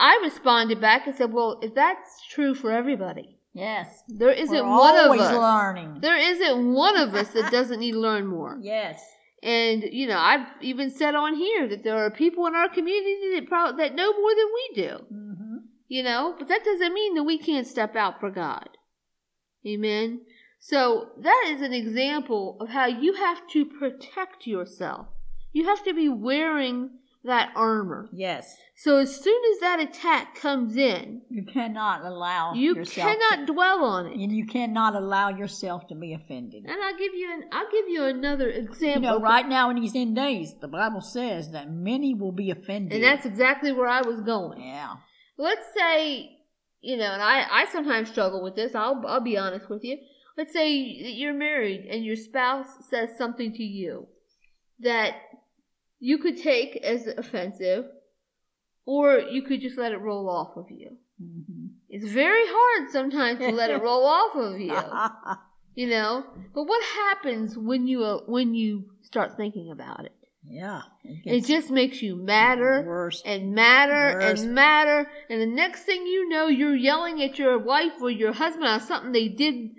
I 0.00 0.18
responded 0.24 0.80
back 0.80 1.06
and 1.06 1.14
said, 1.14 1.32
"Well, 1.32 1.60
if 1.62 1.72
that's 1.76 2.26
true 2.26 2.56
for 2.56 2.72
everybody, 2.72 3.38
Yes. 3.54 4.02
there 4.08 4.32
isn't 4.32 4.66
one 4.66 4.96
of 4.96 5.20
us. 5.20 5.32
learning. 5.32 6.00
There 6.00 6.16
isn't 6.16 6.72
one 6.72 6.96
of 6.96 7.14
us 7.14 7.28
that 7.34 7.52
doesn't 7.52 7.78
need 7.78 7.92
to 7.92 8.00
learn 8.00 8.26
more." 8.26 8.58
Yes. 8.74 9.00
And 9.40 9.84
you 9.92 10.08
know, 10.08 10.18
I've 10.18 10.48
even 10.60 10.90
said 10.90 11.14
on 11.14 11.36
here 11.36 11.68
that 11.68 11.84
there 11.84 11.98
are 12.04 12.10
people 12.10 12.44
in 12.48 12.56
our 12.56 12.68
community 12.68 13.34
that 13.36 13.46
pro- 13.46 13.76
that 13.76 13.94
know 13.94 14.12
more 14.20 14.34
than 14.34 14.48
we 14.58 14.82
do. 14.82 14.92
hmm 15.08 15.56
You 15.86 16.02
know, 16.02 16.34
but 16.36 16.48
that 16.48 16.64
doesn't 16.64 16.92
mean 16.92 17.14
that 17.14 17.22
we 17.22 17.38
can't 17.38 17.68
step 17.68 17.94
out 17.94 18.18
for 18.18 18.30
God. 18.32 18.68
Amen. 19.64 20.22
So 20.68 21.08
that 21.22 21.44
is 21.48 21.62
an 21.62 21.72
example 21.72 22.58
of 22.60 22.68
how 22.68 22.84
you 22.84 23.14
have 23.14 23.40
to 23.52 23.64
protect 23.64 24.46
yourself. 24.46 25.06
You 25.54 25.64
have 25.64 25.82
to 25.84 25.94
be 25.94 26.10
wearing 26.10 26.90
that 27.24 27.52
armor. 27.56 28.10
Yes. 28.12 28.54
So 28.76 28.98
as 28.98 29.16
soon 29.16 29.40
as 29.54 29.60
that 29.60 29.80
attack 29.80 30.34
comes 30.34 30.76
in, 30.76 31.22
You 31.30 31.44
cannot 31.44 32.04
allow 32.04 32.52
you 32.52 32.74
yourself 32.74 33.08
cannot 33.08 33.46
dwell 33.46 33.82
on 33.82 34.04
to, 34.04 34.10
it. 34.10 34.20
and 34.20 34.30
you 34.30 34.46
cannot 34.46 34.94
allow 34.94 35.30
yourself 35.30 35.88
to 35.88 35.94
be 35.94 36.12
offended. 36.12 36.64
And 36.66 36.76
I'll 36.82 36.98
give 36.98 37.14
you 37.14 37.32
an 37.32 37.44
I'll 37.50 37.70
give 37.72 37.88
you 37.88 38.04
another 38.04 38.50
example. 38.50 39.02
You 39.02 39.08
know, 39.08 39.20
right 39.20 39.48
now 39.48 39.70
in 39.70 39.76
these 39.80 39.96
end 39.96 40.16
days, 40.16 40.54
the 40.60 40.68
Bible 40.68 41.00
says 41.00 41.50
that 41.52 41.70
many 41.70 42.12
will 42.12 42.32
be 42.32 42.50
offended. 42.50 42.92
And 42.92 43.02
that's 43.02 43.24
exactly 43.24 43.72
where 43.72 43.88
I 43.88 44.02
was 44.02 44.20
going. 44.20 44.60
yeah. 44.60 44.96
let's 45.38 45.66
say 45.74 46.34
you 46.80 46.96
know 46.96 47.10
and 47.10 47.22
i 47.22 47.44
i 47.50 47.66
sometimes 47.72 48.08
struggle 48.08 48.40
with 48.40 48.54
this 48.54 48.72
i'll 48.74 49.02
i'll 49.06 49.20
be 49.20 49.36
honest 49.36 49.68
with 49.68 49.82
you 49.82 49.98
let's 50.38 50.52
say 50.52 51.02
that 51.02 51.14
you're 51.14 51.34
married 51.34 51.84
and 51.90 52.04
your 52.04 52.16
spouse 52.16 52.68
says 52.88 53.10
something 53.18 53.52
to 53.52 53.64
you 53.64 54.06
that 54.80 55.16
you 55.98 56.18
could 56.18 56.40
take 56.40 56.76
as 56.76 57.08
offensive 57.08 57.84
or 58.86 59.18
you 59.18 59.42
could 59.42 59.60
just 59.60 59.76
let 59.76 59.92
it 59.92 60.00
roll 60.00 60.30
off 60.30 60.56
of 60.56 60.70
you 60.70 60.96
hmm 61.20 61.66
it's 61.90 62.12
very 62.12 62.44
hard 62.46 62.90
sometimes 62.90 63.38
to 63.40 63.50
let 63.50 63.70
it 63.70 63.82
roll 63.82 64.06
off 64.18 64.36
of 64.36 64.60
you 64.60 64.78
you 65.74 65.88
know 65.88 66.24
but 66.54 66.64
what 66.64 66.82
happens 66.84 67.58
when 67.58 67.86
you 67.86 68.04
uh, 68.04 68.20
when 68.26 68.54
you 68.54 68.84
start 69.02 69.36
thinking 69.36 69.70
about 69.72 70.04
it 70.04 70.12
yeah. 70.50 70.82
it 71.02 71.44
just 71.44 71.70
makes 71.70 72.00
you 72.00 72.16
madder 72.16 72.82
worse. 72.86 73.22
and 73.26 73.54
matter 73.54 74.18
Worse. 74.18 74.40
and 74.40 74.54
matter. 74.54 75.10
And 75.28 75.42
the 75.42 75.46
next 75.46 75.82
thing 75.82 76.06
you 76.06 76.28
know, 76.28 76.46
you're 76.46 76.76
yelling 76.76 77.22
at 77.22 77.38
your 77.38 77.58
wife 77.58 78.00
or 78.00 78.10
your 78.10 78.32
husband 78.32 78.66
on 78.66 78.80
something 78.80 79.12
they 79.12 79.28
did 79.28 79.72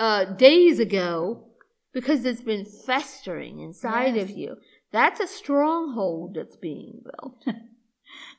uh, 0.00 0.24
days 0.24 0.80
ago 0.80 1.44
because 1.92 2.24
it's 2.24 2.40
been 2.40 2.64
festering 2.64 3.60
inside 3.60 4.16
Yes. 4.16 4.24
of 4.24 4.36
you. 4.36 4.56
That's 4.92 5.20
a 5.20 5.26
stronghold 5.28 6.34
that's 6.34 6.56
being 6.56 7.02
built. 7.04 7.44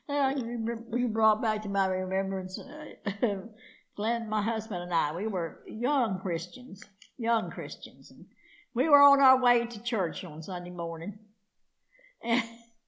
Remember- 0.08 0.98
you 0.98 1.08
brought 1.08 1.40
back 1.40 1.62
to 1.62 1.68
my 1.68 1.86
remembrance, 1.86 2.58
uh, 2.58 3.26
Glenn, 3.96 4.28
my 4.28 4.42
husband, 4.42 4.82
and 4.82 4.92
I. 4.92 5.14
We 5.14 5.26
were 5.26 5.62
young 5.66 6.18
Christians, 6.20 6.82
young 7.16 7.50
Christians, 7.50 8.10
and 8.10 8.26
we 8.74 8.88
were 8.88 9.00
on 9.00 9.20
our 9.20 9.40
way 9.40 9.64
to 9.66 9.82
church 9.82 10.24
on 10.24 10.42
Sunday 10.42 10.70
morning, 10.70 11.18
and 12.22 12.42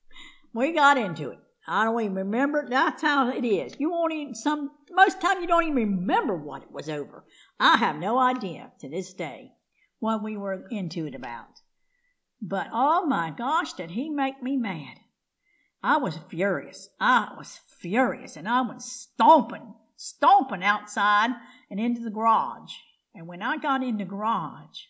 we 0.55 0.73
got 0.73 0.99
into 0.99 1.31
it. 1.31 1.39
I 1.67 1.85
don't 1.85 1.99
even 2.03 2.15
remember. 2.17 2.67
That's 2.69 3.01
how 3.01 3.31
it 3.31 3.45
is. 3.47 3.75
You 3.79 3.91
won't 3.91 4.13
even 4.13 4.35
some. 4.35 4.71
Most 4.91 5.21
time 5.21 5.41
you 5.41 5.47
don't 5.47 5.63
even 5.65 5.77
remember 5.77 6.37
what 6.37 6.63
it 6.63 6.71
was 6.71 6.89
over. 6.91 7.25
I 7.59 7.77
have 7.77 7.97
no 7.97 8.19
idea 8.19 8.73
to 8.81 8.89
this 8.89 9.13
day 9.13 9.53
what 10.01 10.23
we 10.23 10.37
were 10.37 10.67
into 10.71 11.07
it 11.07 11.15
about. 11.15 11.61
But 12.41 12.69
oh 12.73 13.07
my 13.07 13.31
gosh, 13.31 13.73
did 13.73 13.93
he 13.93 14.11
make 14.11 14.43
me 14.43 14.57
mad? 14.57 14.99
I 15.83 15.99
was 15.99 16.19
furious. 16.29 16.89
I 17.01 17.33
was 17.37 17.61
furious, 17.79 18.37
and 18.37 18.49
I 18.49 18.63
went 18.63 18.83
stomping, 18.83 19.75
stomping 19.97 20.63
outside 20.63 21.31
and 21.71 21.79
into 21.79 22.03
the 22.03 22.11
garage. 22.11 22.73
And 23.15 23.27
when 23.27 23.43
I 23.43 23.59
got 23.59 23.83
in 23.83 23.99
the 23.99 24.05
garage, 24.05 24.81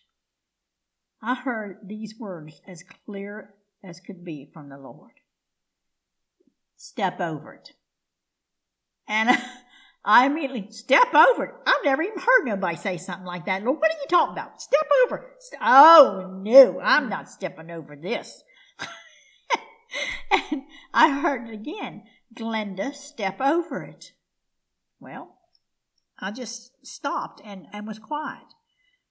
I 1.21 1.35
heard 1.35 1.79
these 1.85 2.15
words 2.19 2.61
as 2.67 2.83
clear 3.05 3.53
as 3.83 3.99
could 3.99 4.23
be 4.23 4.49
from 4.53 4.69
the 4.69 4.77
Lord 4.77 5.11
Step 6.77 7.19
over 7.19 7.53
it. 7.53 7.71
And 9.07 9.29
I 10.05 10.27
immediately, 10.27 10.67
step 10.69 11.13
over 11.15 11.45
it. 11.45 11.55
I've 11.65 11.83
never 11.83 12.03
even 12.03 12.19
heard 12.19 12.45
nobody 12.45 12.77
say 12.77 12.97
something 12.97 13.25
like 13.25 13.47
that. 13.47 13.63
Lord, 13.63 13.79
what 13.79 13.91
are 13.91 13.95
you 13.95 14.07
talking 14.07 14.33
about? 14.33 14.61
Step 14.61 14.87
over. 15.05 15.31
St- 15.39 15.61
Oh, 15.63 16.39
no, 16.43 16.79
I'm 16.79 17.03
hmm. 17.03 17.09
not 17.09 17.29
stepping 17.29 17.71
over 17.71 17.95
this. 17.95 18.43
and 20.31 20.61
I 20.93 21.09
heard 21.19 21.49
it 21.49 21.53
again. 21.53 22.03
Glenda, 22.35 22.93
step 22.93 23.41
over 23.41 23.81
it. 23.83 24.11
Well, 24.99 25.37
I 26.19 26.31
just 26.31 26.85
stopped 26.85 27.41
and, 27.43 27.65
and 27.73 27.87
was 27.87 27.99
quiet. 27.99 28.45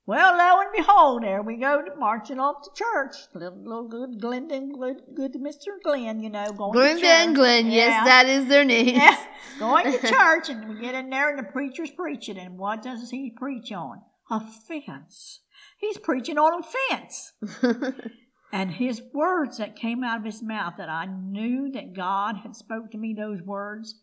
Well, 0.07 0.37
lo 0.37 0.61
and 0.61 0.69
behold, 0.77 1.23
there 1.23 1.41
we 1.43 1.57
go 1.57 1.83
marching 1.99 2.39
off 2.39 2.57
to 2.65 2.71
church. 2.75 3.15
Little, 3.35 3.57
little 3.57 3.89
good 3.89 4.21
Glenda 4.21 4.53
and 4.55 4.75
good, 4.79 4.97
good 5.17 5.33
Mr. 5.35 5.81
Glenn, 5.83 6.21
you 6.21 6.29
know, 6.29 6.53
going 6.53 6.73
to 6.75 6.79
Glenda 6.79 6.95
church. 7.01 7.05
and 7.05 7.35
Glenn, 7.35 7.67
Yeah. 7.67 7.73
yes, 7.73 8.05
that 8.07 8.27
is 8.27 8.47
their 8.47 8.65
name. 8.65 8.87
Yeah, 8.97 9.17
going 9.59 9.91
to 9.93 9.99
church, 10.09 10.51
and 10.51 10.69
we 10.69 10.81
get 10.81 10.95
in 10.95 11.09
there, 11.09 11.31
and 11.31 11.39
the 11.39 11.51
preacher's 11.51 11.91
preaching, 11.91 12.37
and 12.39 12.59
what 12.59 12.83
does 12.83 13.09
he 13.11 13.31
preach 13.35 13.73
on? 13.73 14.03
Offense. 14.31 15.41
He's 15.79 15.99
preaching 15.99 16.39
on 16.39 16.63
offense. 16.63 17.33
And 18.53 18.71
his 18.71 19.03
words 19.13 19.59
that 19.59 19.75
came 19.75 20.05
out 20.05 20.21
of 20.21 20.25
his 20.25 20.41
mouth 20.41 20.75
that 20.79 20.89
I 20.89 21.07
knew 21.07 21.73
that 21.73 21.93
God 21.93 22.37
had 22.45 22.55
spoke 22.55 22.93
to 22.93 22.99
me 22.99 23.13
those 23.13 23.43
words, 23.43 23.99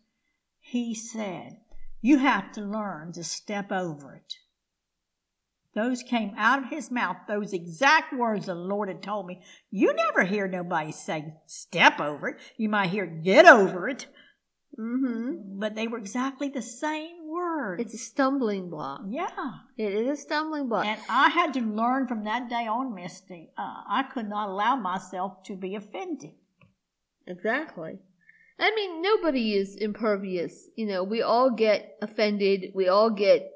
he 0.60 0.94
said, 0.94 1.56
You 2.02 2.18
have 2.18 2.52
to 2.52 2.60
learn 2.60 3.12
to 3.14 3.24
step 3.24 3.72
over 3.72 4.14
it. 4.14 4.34
Those 5.74 6.02
came 6.02 6.32
out 6.36 6.58
of 6.62 6.68
his 6.70 6.90
mouth, 6.90 7.16
those 7.26 7.52
exact 7.52 8.12
words 8.12 8.46
the 8.46 8.54
Lord 8.54 8.88
had 8.88 9.02
told 9.02 9.26
me. 9.26 9.40
You 9.70 9.94
never 9.94 10.24
hear 10.24 10.46
nobody 10.46 10.92
say, 10.92 11.34
Step 11.46 11.98
over 12.00 12.28
it. 12.28 12.40
You 12.58 12.68
might 12.68 12.90
hear, 12.90 13.06
Get 13.06 13.46
over 13.46 13.88
it. 13.88 14.06
hmm 14.76 15.58
But 15.58 15.74
they 15.74 15.86
were 15.88 15.98
exactly 15.98 16.48
the 16.50 16.60
same 16.62 17.16
hard. 17.34 17.80
It's 17.80 17.94
a 17.94 17.98
stumbling 17.98 18.68
block. 18.68 19.00
yeah. 19.08 19.28
It 19.78 19.94
is 19.94 20.18
a 20.18 20.20
stumbling 20.20 20.68
block. 20.68 20.84
And 20.84 21.00
I 21.08 21.30
had 21.30 21.54
to 21.54 21.60
learn 21.60 22.06
from 22.06 22.24
that 22.24 22.50
day 22.50 22.66
on, 22.66 22.94
Misty. 22.94 23.50
Uh, 23.56 23.82
I 23.88 24.02
could 24.12 24.28
not 24.28 24.50
allow 24.50 24.76
myself 24.76 25.42
to 25.44 25.56
be 25.56 25.74
offended. 25.74 26.32
Exactly. 27.26 27.98
I 28.58 28.74
mean, 28.74 29.00
nobody 29.02 29.54
is 29.54 29.76
impervious. 29.76 30.68
You 30.76 30.86
know, 30.86 31.02
we 31.02 31.22
all 31.22 31.50
get 31.50 31.96
offended. 32.02 32.72
We 32.74 32.88
all 32.88 33.10
get 33.10 33.50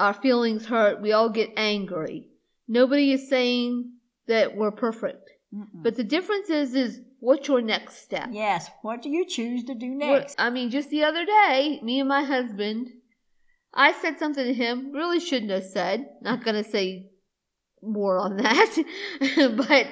our 0.00 0.14
feelings 0.14 0.66
hurt. 0.66 1.00
We 1.00 1.12
all 1.12 1.28
get 1.28 1.50
angry. 1.56 2.28
Nobody 2.66 3.12
is 3.12 3.28
saying 3.28 3.92
that 4.26 4.56
we're 4.56 4.70
perfect. 4.70 5.30
Mm-mm. 5.54 5.66
But 5.82 5.96
the 5.96 6.04
difference 6.04 6.48
is, 6.48 6.74
is 6.74 7.00
what's 7.18 7.48
your 7.48 7.60
next 7.60 8.02
step? 8.02 8.28
yes, 8.32 8.70
what 8.82 9.02
do 9.02 9.10
you 9.10 9.26
choose 9.26 9.64
to 9.64 9.74
do 9.74 9.90
What- 9.98 10.20
next? 10.20 10.36
I 10.40 10.50
mean, 10.50 10.70
just 10.70 10.90
the 10.90 11.04
other 11.04 11.24
day, 11.24 11.80
me 11.82 12.00
and 12.00 12.08
my 12.08 12.22
husband, 12.22 12.88
I 13.74 13.92
said 13.92 14.18
something 14.18 14.44
to 14.44 14.54
him, 14.54 14.92
really 14.92 15.20
shouldn't 15.20 15.50
have 15.50 15.64
said. 15.64 16.08
Not 16.22 16.44
going 16.44 16.62
to 16.62 16.68
say 16.68 17.10
more 17.82 18.18
on 18.18 18.36
that. 18.38 18.76
but, 19.56 19.86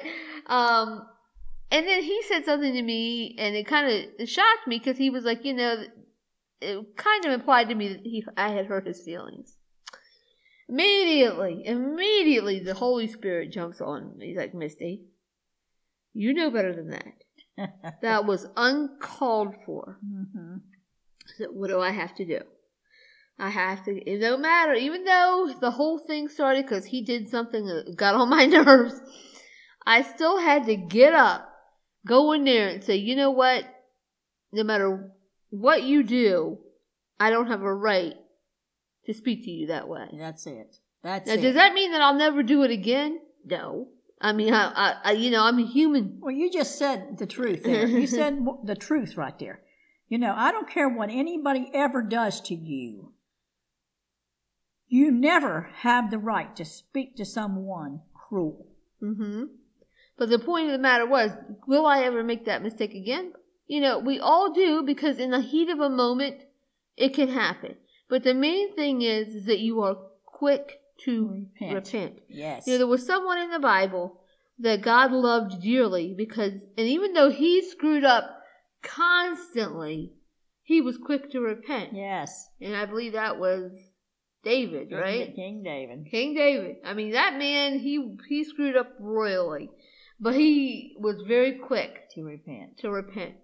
um, 0.53 1.05
and 1.71 1.87
then 1.87 2.01
he 2.01 2.23
said 2.23 2.45
something 2.45 2.73
to 2.73 2.81
me, 2.81 3.35
and 3.37 3.55
it 3.55 3.67
kind 3.67 4.09
of 4.19 4.27
shocked 4.29 4.67
me 4.67 4.79
because 4.79 4.97
he 4.97 5.09
was 5.09 5.23
like, 5.23 5.45
you 5.45 5.53
know, 5.53 5.83
it 6.61 6.97
kind 6.97 7.25
of 7.25 7.31
implied 7.33 7.69
to 7.69 7.75
me 7.75 7.89
that 7.89 8.01
he, 8.03 8.25
I 8.35 8.49
had 8.49 8.65
hurt 8.65 8.87
his 8.87 9.01
feelings. 9.01 9.55
Immediately, 10.69 11.63
immediately, 11.65 12.59
the 12.59 12.75
Holy 12.75 13.07
Spirit 13.07 13.51
jumps 13.51 13.81
on 13.81 14.17
me. 14.17 14.27
He's 14.27 14.37
like, 14.37 14.53
Misty, 14.53 15.01
you 16.13 16.33
know 16.33 16.51
better 16.51 16.73
than 16.73 16.91
that. 16.91 17.13
That 18.01 18.25
was 18.25 18.45
uncalled 18.55 19.55
for. 19.65 19.97
hmm 20.01 20.57
So 21.37 21.45
what 21.47 21.69
do 21.69 21.81
I 21.81 21.89
have 21.89 22.15
to 22.15 22.25
do? 22.25 22.39
I 23.39 23.49
have 23.49 23.83
to, 23.85 23.91
it 23.91 24.19
don't 24.19 24.41
matter, 24.41 24.73
even 24.73 25.05
though 25.05 25.53
the 25.59 25.71
whole 25.71 25.97
thing 25.97 26.27
started 26.27 26.65
because 26.65 26.85
he 26.85 27.01
did 27.01 27.29
something 27.29 27.65
that 27.65 27.95
got 27.95 28.15
on 28.15 28.29
my 28.29 28.45
nerves, 28.57 29.01
I 29.85 30.03
still 30.03 30.39
had 30.39 30.65
to 30.65 30.75
get 30.75 31.13
up, 31.13 31.49
go 32.05 32.33
in 32.33 32.43
there 32.43 32.67
and 32.67 32.83
say, 32.83 32.97
you 32.97 33.15
know 33.15 33.31
what? 33.31 33.65
No 34.51 34.63
matter 34.63 35.11
what 35.49 35.83
you 35.83 36.03
do, 36.03 36.59
I 37.19 37.29
don't 37.29 37.47
have 37.47 37.61
a 37.61 37.73
right 37.73 38.13
to 39.09 39.17
speak 39.17 39.43
to 39.43 39.49
you 39.51 39.67
that 39.67 39.87
way. 39.87 40.07
That's 40.13 40.45
it. 40.45 40.77
That's 41.03 41.27
Now, 41.27 41.33
it. 41.33 41.41
does 41.41 41.55
that 41.55 41.73
mean 41.73 41.91
that 41.93 42.01
I'll 42.01 42.13
never 42.13 42.43
do 42.43 42.61
it 42.61 42.69
again? 42.69 43.19
No. 43.43 43.87
I 44.21 44.33
mean, 44.33 44.53
I, 44.53 44.71
I, 44.75 44.95
I 45.03 45.11
you 45.13 45.31
know, 45.31 45.43
I'm 45.43 45.57
a 45.57 45.65
human. 45.65 46.19
Well, 46.21 46.31
you 46.31 46.51
just 46.51 46.77
said 46.77 47.17
the 47.17 47.25
truth 47.25 47.63
there. 47.63 47.87
you 47.87 48.05
said 48.19 48.45
the 48.63 48.75
truth 48.75 49.17
right 49.17 49.37
there. 49.39 49.61
You 50.09 50.19
know, 50.19 50.33
I 50.35 50.51
don't 50.51 50.69
care 50.69 50.87
what 50.87 51.09
anybody 51.09 51.71
ever 51.73 52.03
does 52.03 52.39
to 52.41 52.55
you. 52.55 53.13
You 54.87 55.11
never 55.11 55.69
have 55.77 56.11
the 56.11 56.17
right 56.19 56.55
to 56.55 56.65
speak 56.65 57.15
to 57.15 57.25
someone 57.25 58.01
cruel. 58.13 58.67
Mm-hmm. 59.01 59.43
But 60.17 60.29
the 60.29 60.39
point 60.39 60.67
of 60.67 60.73
the 60.73 60.79
matter 60.79 61.07
was, 61.07 61.31
will 61.65 61.85
I 61.85 62.03
ever 62.03 62.23
make 62.23 62.45
that 62.45 62.61
mistake 62.61 62.93
again? 62.93 63.33
You 63.67 63.81
know, 63.81 63.99
we 63.99 64.19
all 64.19 64.51
do 64.51 64.83
because 64.83 65.17
in 65.17 65.31
the 65.31 65.41
heat 65.41 65.69
of 65.69 65.79
a 65.79 65.89
moment, 65.89 66.41
it 66.97 67.13
can 67.13 67.29
happen. 67.29 67.75
But 68.09 68.23
the 68.23 68.33
main 68.33 68.75
thing 68.75 69.01
is, 69.01 69.35
is 69.35 69.45
that 69.45 69.59
you 69.59 69.81
are 69.81 69.95
quick 70.25 70.79
to 71.05 71.45
Repent. 71.59 71.75
repent. 71.75 72.19
Yes. 72.27 72.65
You 72.67 72.73
know, 72.73 72.77
there 72.79 72.87
was 72.87 73.05
someone 73.05 73.37
in 73.37 73.51
the 73.51 73.59
Bible 73.59 74.19
that 74.59 74.81
God 74.81 75.11
loved 75.11 75.61
dearly 75.61 76.13
because, 76.17 76.53
and 76.77 76.87
even 76.87 77.13
though 77.13 77.29
he 77.29 77.61
screwed 77.61 78.03
up 78.03 78.41
constantly, 78.81 80.13
he 80.63 80.81
was 80.81 80.97
quick 80.97 81.31
to 81.31 81.39
repent. 81.39 81.89
yes. 81.93 82.47
And 82.61 82.75
I 82.75 82.85
believe 82.85 83.13
that 83.13 83.39
was 83.39 83.71
David, 84.43 84.89
King- 84.89 84.97
right? 84.97 85.35
King 85.35 85.63
David. 85.63 86.07
King 86.11 86.33
David. 86.35 86.75
I 86.85 86.93
mean, 86.93 87.11
that 87.13 87.37
man, 87.37 87.79
he 87.79 88.15
he 88.27 88.43
screwed 88.43 88.75
up 88.77 88.93
royally, 88.99 89.69
but 90.19 90.35
he 90.35 90.95
was 90.99 91.21
very 91.27 91.53
quick 91.59 92.09
To 92.15 92.23
repent. 92.23 92.77
to 92.79 92.89
repent, 92.89 93.35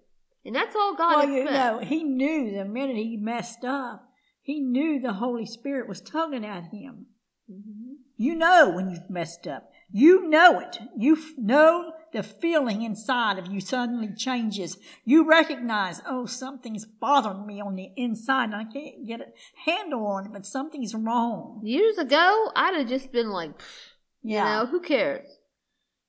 and 0.44 0.54
that's 0.54 0.74
all 0.76 0.94
God 0.94 1.26
well, 1.26 1.28
you 1.28 1.44
know, 1.44 1.80
he 1.82 2.04
knew 2.04 2.52
the 2.56 2.64
minute 2.64 2.96
he 2.96 3.16
messed 3.16 3.64
up, 3.64 4.08
he 4.46 4.60
knew 4.60 5.00
the 5.00 5.14
Holy 5.14 5.44
Spirit 5.44 5.88
was 5.88 6.00
tugging 6.00 6.46
at 6.46 6.66
him. 6.72 7.06
Mhm. 7.50 7.96
You 8.16 8.36
know 8.36 8.70
when 8.70 8.88
you've 8.90 9.10
messed 9.10 9.48
up. 9.48 9.72
You 9.90 10.28
know 10.28 10.60
it. 10.60 10.78
You 10.96 11.14
f- 11.16 11.36
know 11.36 11.92
the 12.12 12.22
feeling 12.22 12.82
inside 12.82 13.38
of 13.40 13.48
you 13.48 13.60
suddenly 13.60 14.14
changes. 14.14 14.78
You 15.04 15.28
recognize, 15.28 16.00
oh, 16.06 16.26
something's 16.26 16.86
bothering 16.86 17.44
me 17.44 17.60
on 17.60 17.74
the 17.74 17.90
inside 17.96 18.44
and 18.44 18.54
I 18.54 18.64
can't 18.64 19.04
get 19.04 19.20
a 19.20 19.32
handle 19.68 20.06
on 20.06 20.26
it, 20.26 20.32
but 20.32 20.46
something's 20.46 20.94
wrong. 20.94 21.60
Years 21.64 21.98
ago, 21.98 22.50
I'd 22.54 22.76
have 22.78 22.88
just 22.88 23.10
been 23.10 23.30
like, 23.30 23.58
"Pfft, 23.58 23.92
you 24.22 24.34
Yeah. 24.36 24.44
know, 24.60 24.66
who 24.66 24.80
cares? 24.80 25.28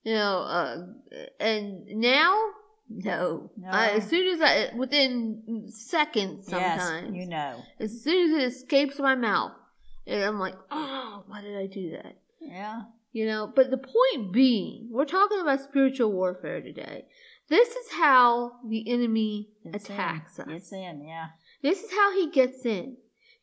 You 0.04 0.14
know, 0.14 0.38
uh, 0.42 0.78
and 1.40 1.86
now, 1.88 2.40
no. 2.90 3.52
No. 3.58 3.70
I, 3.70 3.90
as 3.92 4.08
soon 4.10 4.28
as 4.34 4.42
I, 4.42 4.76
within 4.76 5.66
seconds, 5.70 6.48
sometimes, 6.48 7.06
Yes, 7.08 7.16
you 7.16 7.28
know. 7.28 7.62
as 7.80 8.02
soon 8.04 8.32
as 8.34 8.44
it 8.44 8.48
escapes 8.48 9.00
my 9.00 9.16
mouth, 9.16 9.52
and 10.06 10.24
I'm 10.24 10.40
like, 10.40 10.56
oh, 10.72 11.24
why 11.28 11.42
did 11.42 11.58
I 11.58 11.68
do 11.68 11.92
that? 11.92 12.18
Yeah. 12.40 12.82
You 13.12 13.26
know, 13.26 13.52
but 13.54 13.72
the 13.72 13.78
point 13.78 14.32
being, 14.32 14.90
we're 14.92 15.06
talking 15.06 15.40
about 15.42 15.62
spiritual 15.62 16.12
warfare 16.12 16.62
today. 16.62 17.06
This 17.50 17.70
is 17.70 17.92
how 17.94 18.54
the 18.68 18.90
enemy 18.92 19.50
It's 19.66 19.86
attacks 19.86 20.38
in. 20.40 20.46
us. 20.50 20.62
It's 20.62 20.72
in, 20.74 21.04
yeah. 21.06 21.28
This 21.64 21.82
is 21.82 21.92
how 21.92 22.14
he 22.14 22.30
gets 22.30 22.66
in. 22.66 22.98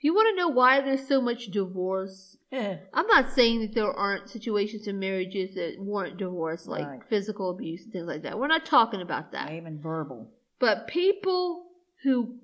If 0.04 0.08
you 0.08 0.14
want 0.14 0.36
to 0.36 0.36
know 0.36 0.48
why 0.48 0.82
there's 0.82 1.08
so 1.08 1.22
much 1.22 1.46
divorce, 1.46 2.36
I'm 2.52 3.06
not 3.06 3.32
saying 3.32 3.62
that 3.62 3.74
there 3.74 3.90
aren't 3.90 4.28
situations 4.28 4.86
in 4.86 4.98
marriages 4.98 5.54
that 5.54 5.76
warrant 5.78 6.18
divorce, 6.18 6.66
like 6.66 6.86
Right. 6.86 7.00
physical 7.08 7.48
abuse 7.48 7.84
and 7.84 7.92
things 7.94 8.06
like 8.06 8.20
that. 8.24 8.38
We're 8.38 8.48
not 8.48 8.66
talking 8.66 9.00
about 9.00 9.32
that. 9.32 9.50
Even 9.50 9.80
verbal. 9.80 10.30
But 10.58 10.88
people 10.88 11.68
who 12.02 12.34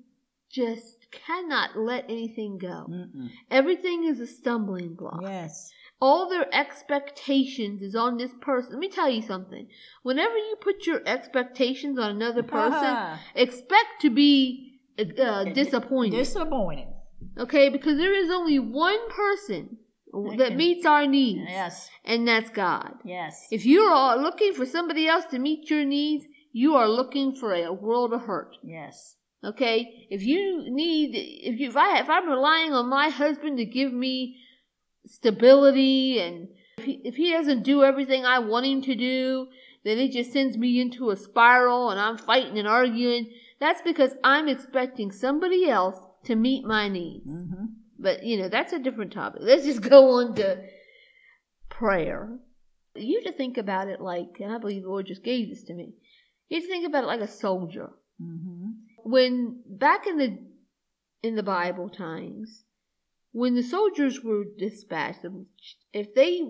just 0.49 1.11
cannot 1.11 1.77
let 1.77 2.05
anything 2.05 2.57
go. 2.57 2.87
Mm-mm. 2.89 3.29
Everything 3.51 4.05
is 4.05 4.19
a 4.19 4.25
stumbling 4.25 4.95
block. 4.95 5.21
Yes. 5.21 5.71
all 6.01 6.27
their 6.29 6.47
expectations 6.51 7.83
is 7.83 7.93
on 7.95 8.17
this 8.17 8.31
person. 8.41 8.71
Let 8.71 8.79
me 8.79 8.89
tell 8.89 9.07
you 9.07 9.21
something. 9.21 9.67
Whenever 10.01 10.35
you 10.35 10.55
put 10.59 10.87
your 10.87 11.03
expectations 11.05 11.99
on 11.99 12.09
another 12.09 12.41
person, 12.59 12.97
expect 13.35 14.01
to 14.01 14.09
be 14.09 14.79
uh, 14.97 15.43
disappointed. 15.53 16.17
Disappointed. 16.17 16.87
Okay, 17.37 17.69
because 17.69 17.97
there 17.97 18.13
is 18.13 18.29
only 18.29 18.59
one 18.59 19.09
person 19.09 19.77
that 20.37 20.55
meets 20.55 20.85
our 20.85 21.07
needs, 21.07 21.45
Yes. 21.47 21.89
and 22.03 22.27
that's 22.27 22.49
God. 22.49 22.95
Yes. 23.05 23.47
If 23.51 23.65
you 23.65 23.81
are 23.81 24.17
looking 24.17 24.53
for 24.53 24.65
somebody 24.65 25.07
else 25.07 25.25
to 25.31 25.39
meet 25.39 25.69
your 25.69 25.85
needs, 25.85 26.25
you 26.51 26.75
are 26.75 26.89
looking 26.89 27.33
for 27.33 27.53
a 27.53 27.71
world 27.71 28.13
of 28.13 28.23
hurt. 28.23 28.57
Yes. 28.63 29.15
Okay, 29.43 30.07
if 30.09 30.23
you 30.23 30.65
need, 30.67 31.11
if 31.15 31.59
you, 31.59 31.69
if 31.69 31.77
I, 31.77 31.99
if 31.99 32.09
I'm 32.09 32.29
relying 32.29 32.73
on 32.73 32.89
my 32.89 33.09
husband 33.09 33.57
to 33.57 33.65
give 33.65 33.91
me 33.91 34.37
stability, 35.07 36.19
and 36.19 36.49
if 36.77 36.85
he, 36.85 37.01
if 37.03 37.15
he 37.15 37.31
doesn't 37.31 37.63
do 37.63 37.83
everything 37.83 38.25
I 38.25 38.39
want 38.39 38.65
him 38.65 38.81
to 38.83 38.95
do, 38.95 39.47
then 39.83 39.97
it 39.97 40.11
just 40.11 40.31
sends 40.31 40.57
me 40.57 40.79
into 40.79 41.09
a 41.09 41.15
spiral, 41.15 41.89
and 41.89 41.99
I'm 41.99 42.17
fighting 42.17 42.59
and 42.59 42.67
arguing. 42.67 43.31
That's 43.59 43.81
because 43.81 44.13
I'm 44.23 44.47
expecting 44.47 45.11
somebody 45.11 45.69
else 45.69 45.97
to 46.25 46.35
meet 46.35 46.65
my 46.65 46.87
needs. 46.87 47.27
Mm-hmm. 47.27 47.65
But 47.99 48.23
you 48.23 48.37
know, 48.37 48.49
that's 48.49 48.73
a 48.73 48.79
different 48.79 49.13
topic. 49.13 49.41
Let's 49.43 49.65
just 49.65 49.81
go 49.89 50.19
on 50.19 50.35
to 50.35 50.63
prayer. 51.69 52.37
You 52.95 53.21
have 53.23 53.31
to 53.31 53.37
think 53.37 53.57
about 53.57 53.87
it 53.87 54.01
like, 54.01 54.37
and 54.39 54.51
I 54.51 54.57
believe 54.57 54.83
the 54.83 54.89
Lord 54.89 55.05
just 55.05 55.23
gave 55.23 55.49
this 55.49 55.63
to 55.63 55.73
me. 55.73 55.93
You 56.49 56.57
have 56.57 56.63
to 56.65 56.69
think 56.69 56.87
about 56.87 57.03
it 57.05 57.07
like 57.07 57.21
a 57.21 57.27
soldier 57.27 57.91
Mm-hmm. 58.21 58.67
when 59.03 59.63
back 59.65 60.05
in 60.05 60.17
the 60.19 60.37
in 61.23 61.35
the 61.35 61.41
Bible 61.41 61.89
times, 61.89 62.65
when 63.31 63.55
the 63.55 63.63
soldiers 63.63 64.21
were 64.23 64.43
dispatched, 64.59 65.25
if 65.91 66.13
they 66.13 66.41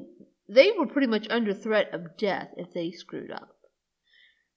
they 0.49 0.71
were 0.71 0.87
pretty 0.87 1.07
much 1.07 1.27
under 1.29 1.53
threat 1.53 1.93
of 1.93 2.17
death 2.17 2.49
if 2.57 2.73
they 2.73 2.91
screwed 2.91 3.31
up. 3.31 3.55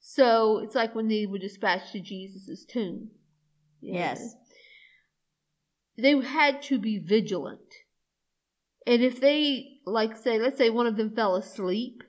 So 0.00 0.58
it's 0.58 0.74
like 0.74 0.94
when 0.94 1.08
they 1.08 1.26
were 1.26 1.38
dispatched 1.38 1.92
to 1.92 2.00
Jesus' 2.00 2.64
tomb. 2.64 3.10
Yes. 3.80 4.20
know. 4.20 4.30
They 5.96 6.20
had 6.20 6.62
to 6.64 6.78
be 6.78 6.98
vigilant. 6.98 7.60
And 8.86 9.02
if 9.02 9.20
they, 9.20 9.78
like, 9.86 10.16
say, 10.16 10.38
let's 10.38 10.58
say 10.58 10.70
one 10.70 10.86
of 10.86 10.96
them 10.96 11.14
fell 11.14 11.36
asleep, 11.36 12.02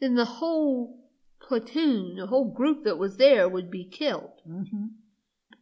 then 0.00 0.14
the 0.14 0.24
whole 0.24 0.98
platoon, 1.40 2.16
the 2.16 2.26
whole 2.26 2.50
group 2.50 2.84
that 2.84 2.96
was 2.98 3.16
there 3.16 3.48
would 3.48 3.70
be 3.70 3.84
killed 3.84 4.40
Mm-hmm. 4.48 4.86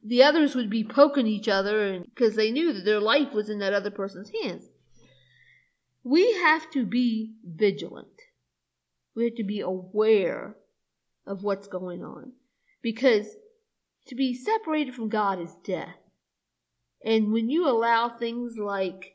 the 0.05 0.23
others 0.23 0.55
would 0.55 0.71
be 0.71 0.85
poking 0.85 1.27
each 1.27 1.49
other 1.49 2.01
because 2.15 2.35
they 2.37 2.51
knew 2.51 2.73
that 2.73 2.85
their 2.85 3.01
life 3.01 3.33
was 3.33 3.49
in 3.49 3.59
that 3.61 3.73
other 3.73 3.91
person's 3.91 4.31
hands. 4.43 4.69
We 6.05 6.33
have 6.35 6.71
to 6.73 6.85
be 6.85 7.35
vigilant. 7.45 8.09
We 9.15 9.25
have 9.25 9.37
to 9.37 9.45
be 9.45 9.61
aware 9.61 10.57
of 11.27 11.43
what's 11.45 11.69
going 11.69 12.03
on 12.03 12.33
because 12.83 13.37
to 14.07 14.15
be 14.17 14.35
separated 14.35 14.95
from 14.95 15.09
God 15.09 15.41
is 15.41 15.55
death. 15.65 15.97
And 17.05 17.33
when 17.33 17.51
you 17.51 17.67
allow 17.69 18.09
things 18.09 18.57
like 18.59 19.15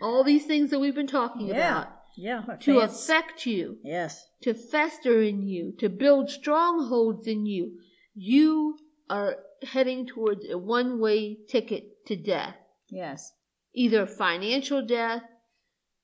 all 0.00 0.24
these 0.24 0.46
things 0.46 0.70
that 0.70 0.80
we've 0.80 0.94
been 0.94 1.06
talking 1.06 1.46
Yeah. 1.48 1.54
about 1.82 1.88
Yeah. 2.16 2.40
to 2.60 2.78
offense. 2.78 3.08
affect 3.08 3.46
you, 3.46 3.78
Yes. 3.84 4.26
to 4.42 4.54
fester 4.54 5.22
in 5.22 5.42
you, 5.42 5.72
to 5.78 5.88
build 5.88 6.30
strongholds 6.30 7.26
in 7.26 7.46
you, 7.46 7.78
you 8.14 8.78
are 9.08 9.36
heading 9.62 10.06
towards 10.06 10.48
a 10.50 10.58
one 10.58 10.98
way 10.98 11.38
ticket 11.48 12.04
to 12.06 12.16
death. 12.16 12.56
Yes. 12.90 13.32
Either 13.74 14.06
financial 14.06 14.84
death, 14.84 15.22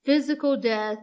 physical 0.05 0.57
death, 0.57 0.99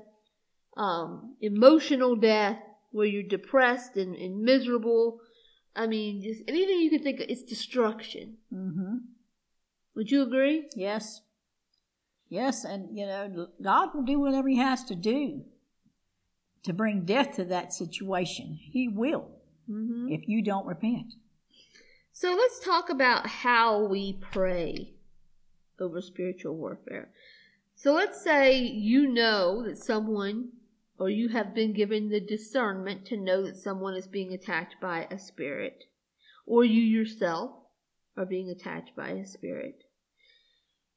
um, 0.76 1.37
emotional 1.40 2.16
death, 2.16 2.59
where 2.90 3.07
you're 3.07 3.22
depressed 3.22 3.96
and, 3.96 4.14
and 4.16 4.40
miserable. 4.42 5.20
I 5.74 5.87
mean, 5.87 6.22
just 6.22 6.42
anything 6.48 6.81
you 6.81 6.90
can 6.90 7.02
think 7.02 7.20
of, 7.20 7.29
it's 7.29 7.42
destruction. 7.42 8.38
Mm-hmm. 8.52 8.96
Would 9.97 10.11
you 10.11 10.23
agree? 10.23 10.69
Yes. 10.77 11.23
Yes, 12.29 12.65
and 12.65 12.97
you 12.97 13.07
know, 13.07 13.49
God 13.63 13.95
will 13.95 14.03
do 14.03 14.21
whatever 14.21 14.49
He 14.49 14.59
has 14.59 14.85
to 14.85 14.95
do 14.95 15.43
to 16.63 16.73
bring 16.73 17.05
death 17.05 17.37
to 17.37 17.45
that 17.47 17.73
situation. 17.73 18.59
He 18.61 18.89
will 18.89 19.31
Mm-hmm. 19.71 20.13
if 20.13 20.29
you 20.29 20.43
don't 20.43 20.65
repent. 20.65 21.15
So 22.13 22.37
let's 22.37 22.61
talk 22.61 22.89
about 22.89 23.27
how 23.27 23.85
we 23.85 24.13
pray 24.13 24.95
over 25.81 26.01
spiritual 26.01 26.55
warfare. 26.55 27.11
So 27.75 27.93
let's 27.93 28.23
say 28.23 28.59
you 28.59 29.09
know 29.09 29.65
that 29.67 29.77
someone, 29.77 30.51
or 31.01 31.11
you 31.11 31.31
have 31.31 31.53
been 31.53 31.73
given 31.73 32.09
the 32.09 32.21
discernment 32.21 33.07
to 33.07 33.17
know 33.17 33.45
that 33.45 33.57
someone 33.57 33.95
is 33.95 34.07
being 34.07 34.33
attacked 34.33 34.77
by 34.81 35.09
a 35.11 35.19
spirit, 35.19 35.83
or 36.47 36.65
you 36.65 36.81
yourself 36.81 37.51
are 38.17 38.25
being 38.25 38.49
attacked 38.49 38.95
by 38.97 39.09
a 39.09 39.27
spirit. 39.27 39.83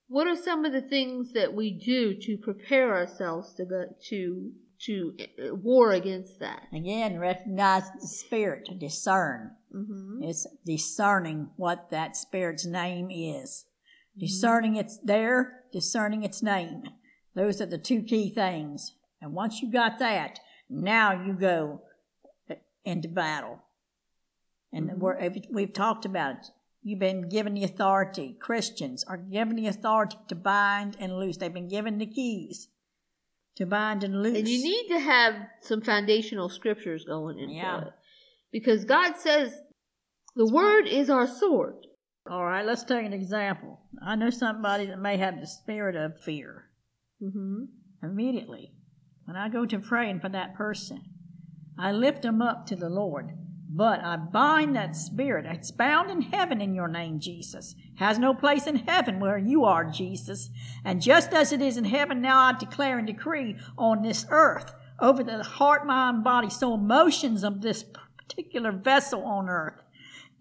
What 0.10 0.28
are 0.28 0.36
some 0.36 0.66
of 0.66 0.74
the 0.74 0.82
things 0.82 1.34
that 1.34 1.54
we 1.54 1.72
do 1.72 2.16
to 2.16 2.38
prepare 2.38 2.94
ourselves 2.96 3.54
to 3.54 3.66
go 3.66 3.86
to 4.10 4.52
to 4.86 5.14
uh, 5.20 5.56
war 5.56 5.92
against 5.92 6.40
that? 6.40 6.64
Again, 6.74 7.20
recognize 7.20 7.84
the 8.02 8.08
spirit, 8.08 8.68
discern. 8.80 9.52
Mm-hmm. 9.74 10.24
It's 10.24 10.48
discerning 10.66 11.50
what 11.58 11.92
that 11.92 12.18
spirit's 12.18 12.66
name 12.66 13.12
is. 13.12 13.66
Discerning 14.18 14.76
it's 14.78 14.98
there, 15.04 15.64
discerning 15.72 16.24
its 16.24 16.42
name. 16.42 16.84
Those 17.36 17.62
are 17.62 17.66
the 17.68 17.78
two 17.78 18.02
key 18.02 18.34
things. 18.34 18.96
And 19.22 19.34
once 19.34 19.62
you 19.62 19.72
got 19.72 20.00
that, 20.00 20.40
now 20.70 21.24
you 21.24 21.34
go 21.34 21.82
into 22.84 23.08
battle. 23.10 23.60
And 24.74 24.90
Mhm. 24.90 24.98
we're, 24.98 25.32
we've 25.52 25.74
talked 25.74 26.06
about 26.06 26.36
it. 26.38 26.48
You've 26.82 27.00
been 27.00 27.28
given 27.30 27.54
the 27.54 27.64
authority. 27.64 28.38
Christians 28.40 29.04
are 29.08 29.18
given 29.18 29.56
the 29.56 29.68
authority 29.68 30.18
to 30.30 30.36
bind 30.36 30.96
and 31.00 31.18
loose. 31.18 31.38
They've 31.38 31.54
been 31.54 31.68
given 31.68 31.98
the 31.98 32.06
keys 32.06 32.70
to 33.58 33.66
bind 33.66 34.04
and 34.04 34.24
loose. 34.24 34.38
And 34.38 34.48
you 34.48 34.64
need 34.64 34.88
to 34.90 35.00
have 35.00 35.34
some 35.62 35.82
foundational 35.82 36.48
scriptures 36.50 37.04
going 37.06 37.38
into 37.40 37.56
Yeah. 37.56 37.82
it. 37.82 37.94
Because 38.52 38.86
God 38.86 39.18
says 39.18 39.54
the 40.36 40.50
word 40.52 40.88
is 40.88 41.10
our 41.10 41.28
sword. 41.28 41.76
All 42.30 42.46
right, 42.46 42.66
let's 42.66 42.84
take 42.84 43.06
an 43.06 43.14
example. 43.14 43.82
I 44.06 44.16
know 44.16 44.30
somebody 44.30 44.86
that 44.86 45.00
may 45.00 45.18
have 45.18 45.40
the 45.40 45.48
spirit 45.48 45.96
of 45.96 46.20
fear. 46.22 46.70
Mm-hmm. 47.22 47.66
Immediately, 48.04 48.72
when 49.26 49.36
I 49.36 49.50
go 49.50 49.66
to 49.66 49.80
praying 49.80 50.22
for 50.22 50.30
that 50.30 50.56
person, 50.56 51.02
I 51.78 51.92
lift 51.92 52.22
them 52.22 52.42
up 52.42 52.66
to 52.68 52.76
the 52.76 52.90
Lord. 52.90 53.32
But 53.72 54.04
I 54.04 54.18
bind 54.18 54.76
that 54.76 54.96
spirit. 54.96 55.46
It's 55.46 55.70
bound 55.70 56.10
in 56.10 56.22
heaven 56.24 56.60
in 56.60 56.74
your 56.74 56.88
name, 56.88 57.20
Jesus. 57.20 57.76
Has 57.96 58.18
no 58.18 58.34
place 58.34 58.66
in 58.66 58.78
heaven 58.78 59.20
where 59.20 59.38
you 59.38 59.64
are, 59.64 59.86
Jesus. 59.86 60.50
And 60.84 61.02
just 61.02 61.34
as 61.34 61.54
it 61.54 61.62
is 61.62 61.78
in 61.78 61.86
heaven, 61.86 62.20
now 62.20 62.40
I 62.40 62.58
declare 62.58 62.98
and 62.98 63.06
decree 63.06 63.58
on 63.78 64.02
this 64.02 64.26
earth 64.30 64.74
over 65.00 65.24
the 65.24 65.44
heart, 65.44 65.86
mind, 65.86 66.24
body, 66.24 66.50
soul, 66.50 66.76
emotions 66.76 67.44
of 67.44 67.62
this 67.62 67.84
particular 68.28 68.72
vessel 68.72 69.24
on 69.24 69.48
earth 69.48 69.84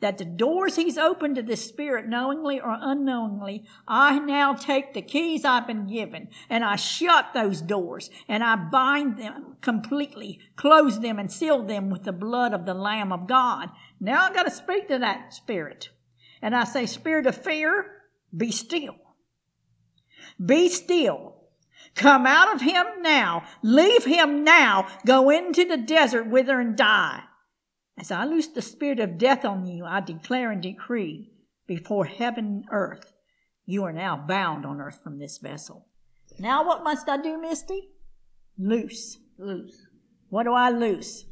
that 0.00 0.18
the 0.18 0.24
doors 0.24 0.76
he's 0.76 0.98
opened 0.98 1.37
to 1.37 1.42
this 1.42 1.66
spirit, 1.66 2.06
knowingly 2.06 2.61
or 2.61 2.76
unknowingly, 2.80 3.64
I 3.87 4.18
now 4.18 4.54
take 4.54 4.94
the 4.94 5.02
keys 5.02 5.44
I've 5.44 5.66
been 5.66 5.87
given 5.87 6.28
and 6.48 6.64
I 6.64 6.76
shut 6.76 7.32
those 7.34 7.61
doors 7.61 8.11
and 8.28 8.44
I 8.44 8.56
bind 8.56 9.18
them 9.18 9.56
completely, 9.61 10.38
close 10.56 11.00
them 11.00 11.18
and 11.18 11.30
seal 11.30 11.64
them 11.64 11.90
with 11.90 12.04
the 12.04 12.12
blood 12.12 12.52
of 12.52 12.66
the 12.66 12.74
Lamb 12.74 13.12
of 13.12 13.26
God. 13.26 13.70
Now 14.00 14.24
I've 14.24 14.34
got 14.34 14.44
to 14.44 14.50
speak 14.50 14.88
to 14.88 14.98
that 14.98 15.34
spirit. 15.34 15.90
And 16.40 16.54
I 16.54 16.64
say, 16.64 16.87
Spirit 16.87 17.26
of 17.26 17.37
fear, 17.37 17.87
be 18.37 18.52
still. 18.52 18.96
Be 20.44 20.68
still. 20.68 21.34
Come 21.94 22.26
out 22.26 22.54
of 22.54 22.61
him 22.61 22.87
now. 23.00 23.44
Leave 23.62 24.04
him 24.04 24.44
now. 24.44 24.87
Go 25.04 25.30
into 25.30 25.64
the 25.64 25.76
desert, 25.76 26.28
wither 26.28 26.61
and 26.61 26.76
die. 26.76 27.22
As 27.98 28.12
I 28.12 28.24
loose 28.24 28.46
the 28.48 28.62
spirit 28.62 29.00
of 29.00 29.18
death 29.18 29.44
on 29.44 29.66
you, 29.66 29.84
I 29.84 30.00
declare 30.00 30.52
and 30.52 30.62
decree 30.62 31.32
before 31.66 32.04
heaven 32.04 32.44
and 32.46 32.64
earth, 32.70 33.12
you 33.66 33.84
are 33.84 33.92
now 33.92 34.16
bound 34.16 34.64
on 34.64 34.80
earth 34.80 35.00
from 35.02 35.18
this 35.18 35.38
vessel. 35.38 35.87
Now 36.38 36.64
what 36.64 36.84
must 36.84 37.08
I 37.08 37.20
do, 37.20 37.40
Misty? 37.40 37.88
Loose. 38.56 39.18
Loose. 39.38 39.87
What 40.30 40.44
do 40.44 40.52
I 40.52 40.70
loose? 40.70 41.24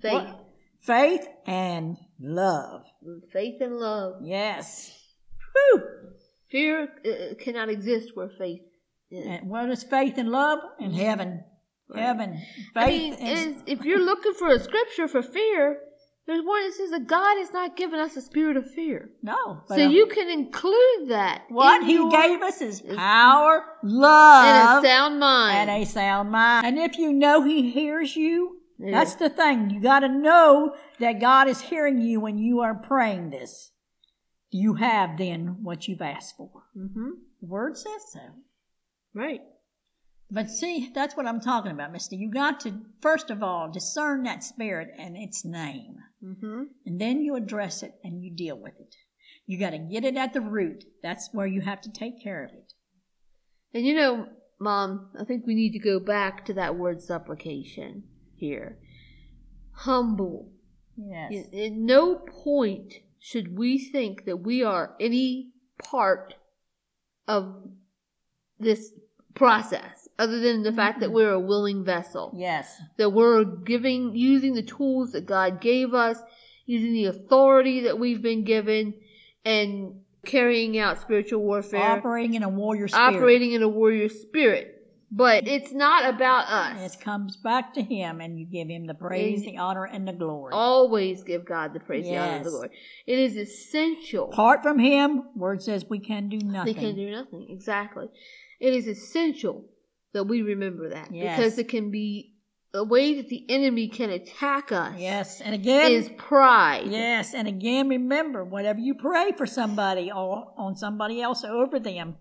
Faith. 0.00 0.12
What? 0.12 0.40
Faith 0.80 1.26
and 1.46 1.96
love. 2.20 2.84
Faith 3.32 3.60
and 3.60 3.76
love. 3.76 4.14
Yes. 4.22 4.96
Whew. 5.52 5.82
Fear 6.50 6.88
uh, 7.04 7.34
cannot 7.42 7.70
exist 7.70 8.10
where 8.14 8.28
faith 8.38 8.60
is. 9.10 9.26
And 9.26 9.48
what 9.48 9.68
is 9.70 9.82
faith 9.82 10.18
and 10.18 10.28
love? 10.30 10.60
In 10.78 10.92
heaven. 10.92 11.42
Right. 11.88 12.02
Heaven. 12.02 12.38
Faith 12.74 12.76
I 12.76 12.86
mean, 12.88 13.14
is- 13.14 13.62
if 13.66 13.84
you're 13.84 14.04
looking 14.04 14.34
for 14.34 14.48
a 14.48 14.58
scripture 14.58 15.08
for 15.08 15.22
fear, 15.22 15.78
there's 16.26 16.44
one 16.44 16.62
that 16.64 16.72
says 16.74 16.90
that 16.90 17.06
God 17.06 17.36
has 17.38 17.52
not 17.52 17.76
given 17.76 18.00
us 18.00 18.16
a 18.16 18.22
spirit 18.22 18.56
of 18.56 18.70
fear. 18.70 19.10
no. 19.22 19.62
So 19.68 19.76
you 19.76 20.06
can 20.06 20.28
include 20.30 21.08
that. 21.08 21.42
what 21.48 21.82
in 21.82 21.86
he 21.88 21.94
your- 21.94 22.10
gave 22.10 22.40
us 22.42 22.60
is 22.62 22.80
power, 22.80 23.64
love, 23.82 24.44
and 24.44 24.84
a 24.84 24.88
sound 24.88 25.20
mind. 25.20 25.70
and 25.70 25.82
a 25.82 25.84
sound 25.86 26.30
mind. 26.30 26.66
And 26.66 26.78
if 26.78 26.96
you 26.98 27.12
know 27.12 27.42
He 27.42 27.70
hears 27.70 28.16
you, 28.16 28.60
Yeah. 28.78 28.92
that's 28.92 29.14
the 29.16 29.28
thing. 29.30 29.70
You 29.70 29.80
got 29.80 30.00
to 30.00 30.08
know 30.08 30.74
that 30.98 31.20
God 31.20 31.46
is 31.48 31.60
hearing 31.60 32.00
you 32.00 32.20
when 32.20 32.38
you 32.38 32.60
are 32.60 32.74
praying 32.74 33.30
this. 33.30 33.70
You 34.50 34.74
have 34.74 35.18
then 35.18 35.62
what 35.62 35.88
you've 35.88 36.02
asked 36.02 36.36
for. 36.36 36.50
hmm 36.74 37.10
The 37.40 37.46
Word 37.46 37.76
says 37.76 38.12
so. 38.12 38.20
Right. 39.12 39.42
But 40.30 40.48
see, 40.50 40.90
that's 40.94 41.16
what 41.16 41.26
I'm 41.26 41.40
talking 41.40 41.70
about, 41.70 41.92
Misty. 41.92 42.16
You 42.16 42.30
got 42.30 42.58
to 42.60 42.80
first 43.00 43.30
of 43.30 43.42
all 43.42 43.70
discern 43.70 44.22
that 44.24 44.42
spirit 44.42 44.88
and 44.98 45.16
its 45.16 45.44
name, 45.44 45.96
hmm 46.24 46.62
and 46.86 47.00
then 47.00 47.20
you 47.20 47.36
address 47.36 47.82
it 47.82 47.94
and 48.02 48.22
you 48.22 48.30
deal 48.30 48.56
with 48.56 48.78
it. 48.80 48.96
You 49.46 49.58
got 49.58 49.70
to 49.70 49.78
get 49.78 50.04
it 50.04 50.16
at 50.16 50.32
the 50.32 50.40
root. 50.40 50.84
That's 51.02 51.28
where 51.32 51.46
you 51.46 51.60
have 51.60 51.80
to 51.82 51.92
take 51.92 52.22
care 52.22 52.44
of 52.44 52.50
it. 52.50 52.72
And 53.74 53.84
you 53.84 53.94
know, 53.94 54.26
Mom, 54.58 55.10
I 55.18 55.24
think 55.24 55.46
we 55.46 55.54
need 55.54 55.72
to 55.72 55.78
go 55.78 56.00
back 56.00 56.46
to 56.46 56.54
that 56.54 56.76
word 56.76 57.02
supplication 57.02 58.04
here. 58.36 58.78
Humble. 59.72 60.50
Yes. 60.96 61.46
In 61.52 61.84
no 61.84 62.14
point 62.14 62.94
should 63.18 63.58
we 63.58 63.78
think 63.78 64.24
that 64.26 64.38
we 64.38 64.62
are 64.62 64.94
any 65.00 65.50
part 65.82 66.34
of 67.26 67.68
this 68.58 68.92
process 69.34 70.03
other 70.18 70.40
than 70.40 70.62
the 70.62 70.72
fact 70.72 71.00
that 71.00 71.06
mm-hmm. 71.06 71.14
we're 71.14 71.32
a 71.32 71.40
willing 71.40 71.84
vessel. 71.84 72.32
Yes. 72.36 72.80
That 72.96 73.10
we're 73.10 73.44
giving, 73.44 74.14
using 74.14 74.54
the 74.54 74.62
tools 74.62 75.12
that 75.12 75.26
God 75.26 75.60
gave 75.60 75.94
us, 75.94 76.18
using 76.66 76.92
the 76.92 77.06
authority 77.06 77.82
that 77.82 77.98
we've 77.98 78.22
been 78.22 78.44
given, 78.44 78.94
and 79.44 80.00
carrying 80.24 80.78
out 80.78 81.00
spiritual 81.00 81.42
warfare, 81.42 81.80
Operating 81.80 82.34
in 82.34 82.42
a 82.42 82.48
warrior 82.48 82.88
spirit. 82.88 83.16
operating 83.16 83.52
in 83.52 83.62
a 83.62 83.68
warrior 83.68 84.08
spirit. 84.08 84.70
But 85.10 85.46
it's 85.46 85.70
not 85.70 86.12
about 86.12 86.48
us. 86.48 86.94
It 86.94 87.00
comes 87.00 87.36
back 87.36 87.74
to 87.74 87.82
Him, 87.82 88.20
and 88.20 88.38
you 88.38 88.46
give 88.46 88.68
Him 88.68 88.86
the 88.86 88.94
praise, 88.94 89.42
And- 89.42 89.52
the 89.52 89.58
honor, 89.58 89.84
and 89.84 90.08
the 90.08 90.12
glory. 90.12 90.52
Always 90.52 91.22
give 91.22 91.44
God 91.44 91.72
the 91.72 91.78
praise, 91.78 92.04
the 92.04 92.16
honor, 92.16 92.36
and 92.36 92.44
the 92.44 92.50
glory. 92.50 92.70
It 93.06 93.18
is 93.18 93.36
essential. 93.36 94.32
Apart 94.32 94.62
from 94.62 94.78
Him, 94.78 95.24
Word 95.36 95.62
says 95.62 95.84
we 95.88 96.00
can 96.00 96.28
do 96.28 96.38
nothing. 96.38 96.74
They 96.74 96.80
can 96.80 96.96
do 96.96 97.10
nothing. 97.10 97.46
Exactly. 97.48 98.08
It 98.58 98.72
is 98.72 98.88
essential 98.88 99.66
that 100.14 100.24
we 100.24 100.40
remember 100.42 100.88
that 100.88 101.12
Yes. 101.12 101.36
because 101.36 101.58
it 101.58 101.68
can 101.68 101.90
be 101.90 102.30
a 102.72 102.82
way 102.82 103.14
that 103.14 103.28
the 103.28 103.44
enemy 103.48 103.86
can 103.88 104.10
attack 104.10 104.72
us. 104.72 104.94
Yes, 104.98 105.40
and 105.40 105.54
again, 105.54 105.92
Is 105.92 106.08
pride. 106.16 106.86
yes, 106.86 107.34
and 107.34 107.46
again, 107.46 107.88
remember, 107.88 108.42
whatever 108.44 108.80
you 108.80 108.94
pray 108.94 109.30
for 109.36 109.46
somebody 109.46 110.10
or 110.10 110.52
on 110.56 110.74
somebody 110.76 111.20
else 111.22 111.44
over 111.44 111.78
them, 111.78 112.16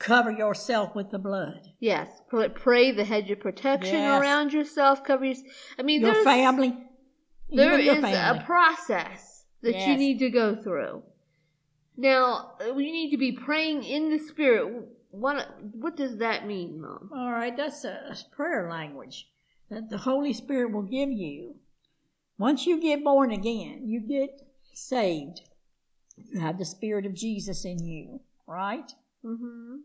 cover 0.00 0.32
yourself 0.32 0.96
with 0.96 1.10
the 1.10 1.18
blood. 1.20 1.68
Yes. 1.78 2.08
Pray, 2.28 2.48
pray 2.48 2.90
the 2.90 3.04
hedge 3.04 3.30
of 3.30 3.38
protection 3.38 3.94
Yes. 3.94 4.20
around 4.20 4.52
yourself. 4.52 5.04
Cover 5.04 5.24
your. 5.26 5.36
I 5.78 5.82
mean, 5.82 6.00
Your 6.00 6.24
family, 6.24 6.76
There 7.50 7.78
your 7.78 7.94
is 7.96 8.00
family. 8.00 8.40
a 8.40 8.42
process 8.44 9.44
that 9.62 9.86
you 9.86 9.96
need 9.96 10.18
to 10.18 10.30
go 10.30 10.56
through. 10.56 11.04
Now, 11.96 12.52
you 12.66 12.74
need 12.74 13.10
to 13.10 13.18
be 13.18 13.32
praying 13.32 13.84
in 13.84 14.10
the 14.10 14.18
Spirit. 14.18 14.88
What 15.12 15.60
what 15.74 15.94
does 15.94 16.16
that 16.16 16.46
mean, 16.46 16.80
Mom? 16.80 17.10
All 17.14 17.30
right, 17.30 17.54
that's 17.54 17.84
a 17.84 18.16
prayer 18.34 18.70
language 18.70 19.28
that 19.70 19.90
the 19.90 19.98
Holy 19.98 20.32
Spirit 20.32 20.72
will 20.72 20.82
give 20.82 21.12
you. 21.12 21.56
Once 22.38 22.66
you 22.66 22.80
get 22.80 23.04
born 23.04 23.30
again, 23.30 23.82
you 23.86 24.00
get 24.00 24.40
saved. 24.72 25.42
You 26.16 26.40
have 26.40 26.58
the 26.58 26.64
Spirit 26.64 27.04
of 27.04 27.14
Jesus 27.14 27.66
in 27.66 27.84
you, 27.84 28.20
right? 28.46 28.90
Mm-hmm. 29.24 29.76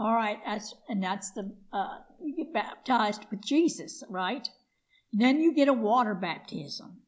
All 0.00 0.14
right, 0.14 0.38
that's 0.44 0.74
and 0.88 1.02
that's 1.02 1.30
the 1.30 1.54
uh, 1.72 1.98
you 2.20 2.36
get 2.36 2.52
baptized 2.52 3.26
with 3.30 3.42
Jesus, 3.42 4.02
right? 4.10 4.48
Then 5.12 5.40
you 5.40 5.54
get 5.54 5.68
a 5.68 5.72
water 5.72 6.14
baptism, 6.14 7.02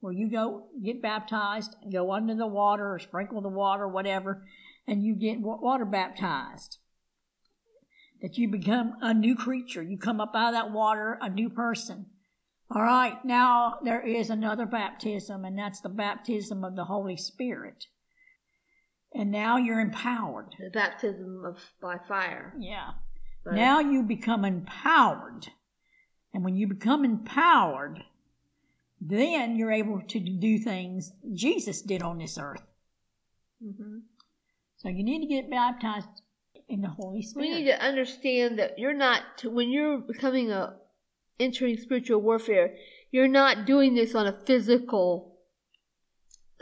where 0.00 0.12
you 0.12 0.30
go 0.30 0.68
get 0.84 1.02
baptized, 1.02 1.74
go 1.90 2.12
under 2.12 2.36
the 2.36 2.46
water 2.46 2.94
or 2.94 3.00
sprinkle 3.00 3.40
the 3.40 3.48
water, 3.48 3.88
whatever, 3.88 4.44
and 4.86 5.02
you 5.02 5.14
get 5.14 5.40
water 5.40 5.84
baptized. 5.84 6.78
That 8.22 8.38
you 8.38 8.48
become 8.48 8.94
a 9.02 9.12
new 9.12 9.36
creature. 9.36 9.82
You 9.82 9.98
come 9.98 10.20
up 10.20 10.32
out 10.34 10.48
of 10.48 10.54
that 10.54 10.72
water 10.72 11.18
a 11.20 11.28
new 11.28 11.50
person. 11.50 12.06
All 12.74 12.82
right, 12.82 13.24
now 13.24 13.78
there 13.84 14.04
is 14.04 14.30
another 14.30 14.66
baptism, 14.66 15.44
and 15.44 15.56
that's 15.56 15.80
the 15.80 15.88
baptism 15.88 16.64
of 16.64 16.74
the 16.74 16.84
Holy 16.84 17.16
Spirit. 17.16 17.84
And 19.14 19.30
now 19.30 19.56
you're 19.56 19.80
empowered. 19.80 20.54
The 20.58 20.70
baptism 20.70 21.44
of 21.44 21.58
by 21.80 21.98
fire. 22.08 22.52
Yeah. 22.58 22.90
Right. 23.44 23.56
Now 23.56 23.80
you 23.80 24.02
become 24.02 24.44
empowered. 24.44 25.46
And 26.34 26.44
when 26.44 26.56
you 26.56 26.66
become 26.66 27.04
empowered, 27.04 28.02
then 29.00 29.56
you're 29.56 29.72
able 29.72 30.02
to 30.08 30.18
do 30.18 30.58
things 30.58 31.12
Jesus 31.32 31.82
did 31.82 32.02
on 32.02 32.18
this 32.18 32.36
earth. 32.36 32.62
Mm-hmm. 33.64 33.98
So 34.86 34.90
you 34.90 35.02
need 35.02 35.22
to 35.22 35.26
get 35.26 35.50
baptized 35.50 36.22
in 36.68 36.80
the 36.80 36.88
Holy 36.88 37.20
Spirit. 37.20 37.48
We 37.48 37.54
need 37.56 37.64
to 37.64 37.82
understand 37.82 38.60
that 38.60 38.78
you're 38.78 38.94
not 38.94 39.20
when 39.42 39.68
you're 39.68 39.98
becoming 39.98 40.52
a 40.52 40.76
entering 41.40 41.76
spiritual 41.76 42.20
warfare, 42.20 42.76
you're 43.10 43.26
not 43.26 43.66
doing 43.66 43.96
this 43.96 44.14
on 44.14 44.28
a 44.28 44.38
physical 44.46 45.38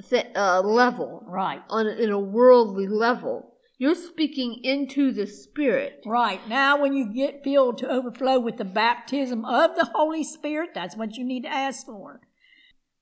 th- 0.09 0.29
uh, 0.35 0.63
level, 0.63 1.23
right? 1.27 1.61
On 1.69 1.87
a, 1.87 1.91
in 1.91 2.11
a 2.11 2.19
worldly 2.19 2.89
level. 2.89 3.59
You're 3.77 3.95
speaking 3.95 4.61
into 4.63 5.13
the 5.13 5.27
Spirit. 5.27 6.01
Right. 6.07 6.41
Now, 6.49 6.81
when 6.81 6.95
you 6.95 7.13
get 7.13 7.45
filled 7.45 7.77
to 7.79 7.91
overflow 7.91 8.39
with 8.41 8.57
the 8.57 8.65
baptism 8.65 9.45
of 9.45 9.77
the 9.77 9.91
Holy 9.95 10.25
Spirit, 10.25 10.71
that's 10.75 10.97
what 10.97 11.17
you 11.17 11.25
need 11.25 11.43
to 11.43 11.53
ask 11.53 11.85
for. 11.85 12.23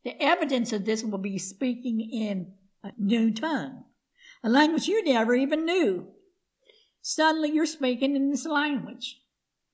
The 0.05 0.21
evidence 0.21 0.73
of 0.73 0.85
this 0.85 1.05
will 1.05 1.19
be 1.19 1.39
speaking 1.39 2.01
in 2.01 2.55
a 2.83 2.91
new 2.99 3.33
tongue, 3.33 3.85
a 4.43 4.51
language 4.51 4.89
you 4.89 5.05
never 5.05 5.35
even 5.35 5.65
knew. 5.65 6.09
Suddenly, 7.01 7.51
you're 7.51 7.67
speaking 7.67 8.17
in 8.17 8.31
this 8.31 8.47
language. 8.47 9.19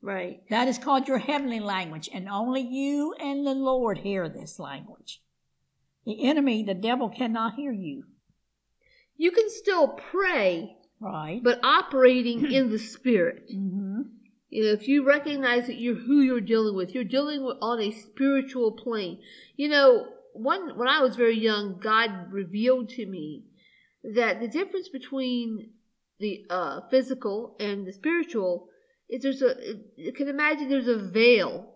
Right. 0.00 0.42
That 0.48 0.68
is 0.68 0.78
called 0.78 1.08
your 1.08 1.18
heavenly 1.18 1.60
language, 1.60 2.08
and 2.12 2.28
only 2.28 2.60
you 2.60 3.14
and 3.20 3.46
the 3.46 3.54
Lord 3.54 3.98
hear 3.98 4.28
this 4.28 4.58
language. 4.58 5.20
The 6.06 6.24
enemy, 6.24 6.62
the 6.62 6.74
devil, 6.74 7.08
cannot 7.08 7.54
hear 7.54 7.72
you. 7.72 8.04
You 9.16 9.32
can 9.32 9.50
still 9.50 9.88
pray, 9.88 10.76
right? 11.00 11.42
But 11.42 11.64
operating 11.64 12.50
in 12.52 12.70
the 12.70 12.78
spirit. 12.78 13.44
Mm-hmm. 13.54 14.02
You 14.50 14.64
know, 14.64 14.72
if 14.72 14.88
you 14.88 15.04
recognize 15.04 15.66
that 15.66 15.78
you're 15.78 15.94
who 15.94 16.20
you're 16.22 16.40
dealing 16.40 16.74
with, 16.74 16.94
you're 16.94 17.04
dealing 17.04 17.44
with 17.44 17.58
on 17.60 17.82
a 17.82 17.90
spiritual 17.90 18.72
plane. 18.72 19.20
You 19.56 19.68
know, 19.68 20.06
one 20.32 20.78
when 20.78 20.88
I 20.88 21.02
was 21.02 21.16
very 21.16 21.38
young, 21.38 21.78
God 21.78 22.32
revealed 22.32 22.88
to 22.90 23.04
me 23.04 23.44
that 24.14 24.40
the 24.40 24.48
difference 24.48 24.88
between 24.88 25.70
the 26.18 26.44
uh, 26.50 26.80
physical 26.90 27.56
and 27.60 27.86
the 27.86 27.92
spiritual 27.92 28.68
is 29.08 29.22
there's 29.22 29.42
a 29.42 29.54
you 29.96 30.12
can 30.12 30.28
imagine 30.28 30.68
there's 30.68 30.88
a 30.88 30.98
veil 30.98 31.74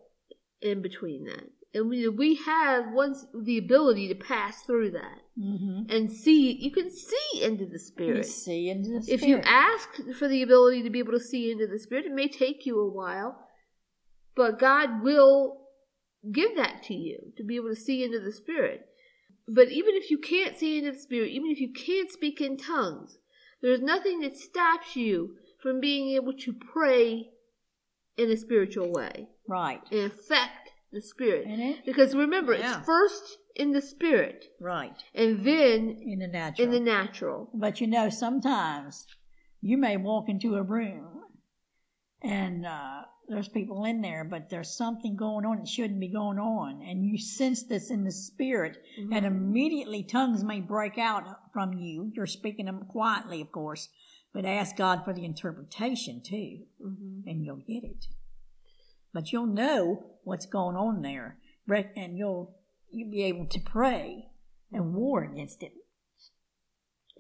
in 0.61 0.83
between 0.83 1.25
that. 1.25 1.45
And 1.75 1.89
we 1.89 2.07
we 2.09 2.35
have 2.37 2.93
once 2.93 3.25
the 3.35 3.59
ability 3.59 4.09
to 4.09 4.15
pass 4.15 4.63
through 4.63 4.91
that 4.91 5.21
mm-hmm. 5.39 5.91
and 5.91 6.11
see 6.11 6.53
you 6.53 6.71
can 6.71 6.91
see 6.91 7.43
into 7.43 7.65
the 7.65 7.79
spirit. 7.79 8.19
you 8.19 8.23
see 8.23 8.69
into 8.69 8.91
the 8.91 9.03
spirit 9.03 9.23
if 9.23 9.27
you 9.27 9.39
ask 9.39 9.89
for 10.19 10.29
the 10.29 10.43
ability 10.43 10.83
to 10.83 10.91
be 10.91 10.99
able 10.99 11.13
to 11.13 11.21
see 11.21 11.51
into 11.51 11.67
the 11.67 11.79
spirit 11.79 12.05
it 12.05 12.13
may 12.13 12.29
take 12.29 12.67
you 12.67 12.79
a 12.79 12.91
while 12.91 13.39
but 14.37 14.59
god 14.59 15.03
will 15.03 15.63
give 16.31 16.57
that 16.57 16.83
to 16.83 16.95
you 16.95 17.33
to 17.39 17.43
be 17.43 17.57
able 17.57 17.71
to 17.71 17.81
see 17.81 18.05
into 18.05 18.21
the 18.21 18.33
spirit 18.33 18.87
but 19.55 19.69
even 19.69 19.95
if 19.95 20.11
you 20.11 20.19
can't 20.19 20.57
see 20.57 20.79
in 20.79 20.85
the 20.85 20.99
spirit 20.99 21.31
even 21.31 21.51
if 21.51 21.61
you 21.61 21.73
can't 21.73 22.11
speak 22.11 22.41
in 22.41 22.57
tongues 22.57 23.19
there's 23.63 23.81
nothing 23.81 24.21
that 24.21 24.37
stops 24.37 24.97
you 24.97 25.37
from 25.63 25.81
being 25.81 26.17
able 26.17 26.33
to 26.33 26.53
pray 26.53 27.31
in 28.17 28.31
a 28.31 28.37
spiritual 28.37 28.93
way. 28.93 29.29
Right. 29.49 29.81
And 29.91 30.13
affect 30.13 30.71
the 30.93 31.01
spirit. 31.01 31.45
it? 31.47 31.87
Because 31.87 32.15
remember, 32.15 32.55
yeah. 32.55 32.79
it's 32.79 32.87
first 32.87 33.39
in 33.55 33.73
the 33.73 33.81
spirit. 33.81 34.45
Right. 34.61 34.97
And 35.15 35.45
then 35.45 35.97
in 36.05 36.19
the 36.19 36.27
natural. 36.27 36.67
In 36.67 36.73
the 36.73 36.81
natural. 36.81 37.51
But 37.55 37.81
you 37.81 37.87
know, 37.87 38.11
sometimes 38.11 39.07
you 39.61 39.79
may 39.79 39.97
walk 39.97 40.29
into 40.29 40.57
a 40.57 40.63
room 40.63 41.23
and 42.23 42.67
uh, 42.67 43.03
there's 43.33 43.49
people 43.49 43.85
in 43.85 44.01
there, 44.01 44.25
but 44.25 44.51
there's 44.51 44.77
something 44.77 45.17
going 45.17 45.45
on 45.45 45.59
that 45.59 45.69
shouldn't 45.69 46.01
be 46.01 46.09
going 46.09 46.39
on. 46.39 46.83
And 46.83 47.05
you 47.05 47.19
sense 47.19 47.63
this 47.63 47.91
in 47.91 48.05
the 48.05 48.13
spirit, 48.13 48.79
mm-hmm. 48.99 49.13
and 49.13 49.27
immediately 49.27 50.03
tongues 50.03 50.45
may 50.45 50.61
break 50.61 50.99
out 50.99 51.25
from 51.53 51.73
you. 51.73 52.11
You're 52.15 52.27
speaking 52.27 52.67
them 52.67 52.87
quietly, 52.89 53.41
of 53.41 53.51
course, 53.51 53.89
but 54.33 54.45
ask 54.45 54.77
God 54.77 55.05
for 55.05 55.13
the 55.13 55.25
interpretation 55.25 56.23
too, 56.25 56.61
mm-hmm. 56.85 57.29
and 57.29 57.45
you'll 57.45 57.57
get 57.57 57.85
it. 57.85 58.07
But 59.13 59.33
you'll 59.33 59.47
know 59.47 60.05
what's 60.25 60.47
going 60.47 60.77
on 60.77 61.03
there, 61.03 61.39
and 61.69 62.17
you'll 62.17 62.57
you'll 62.91 63.11
be 63.11 63.25
able 63.25 63.47
to 63.47 63.61
pray 63.61 64.27
and 64.71 64.95
war 64.95 65.25
against 65.25 65.63
it 65.63 65.73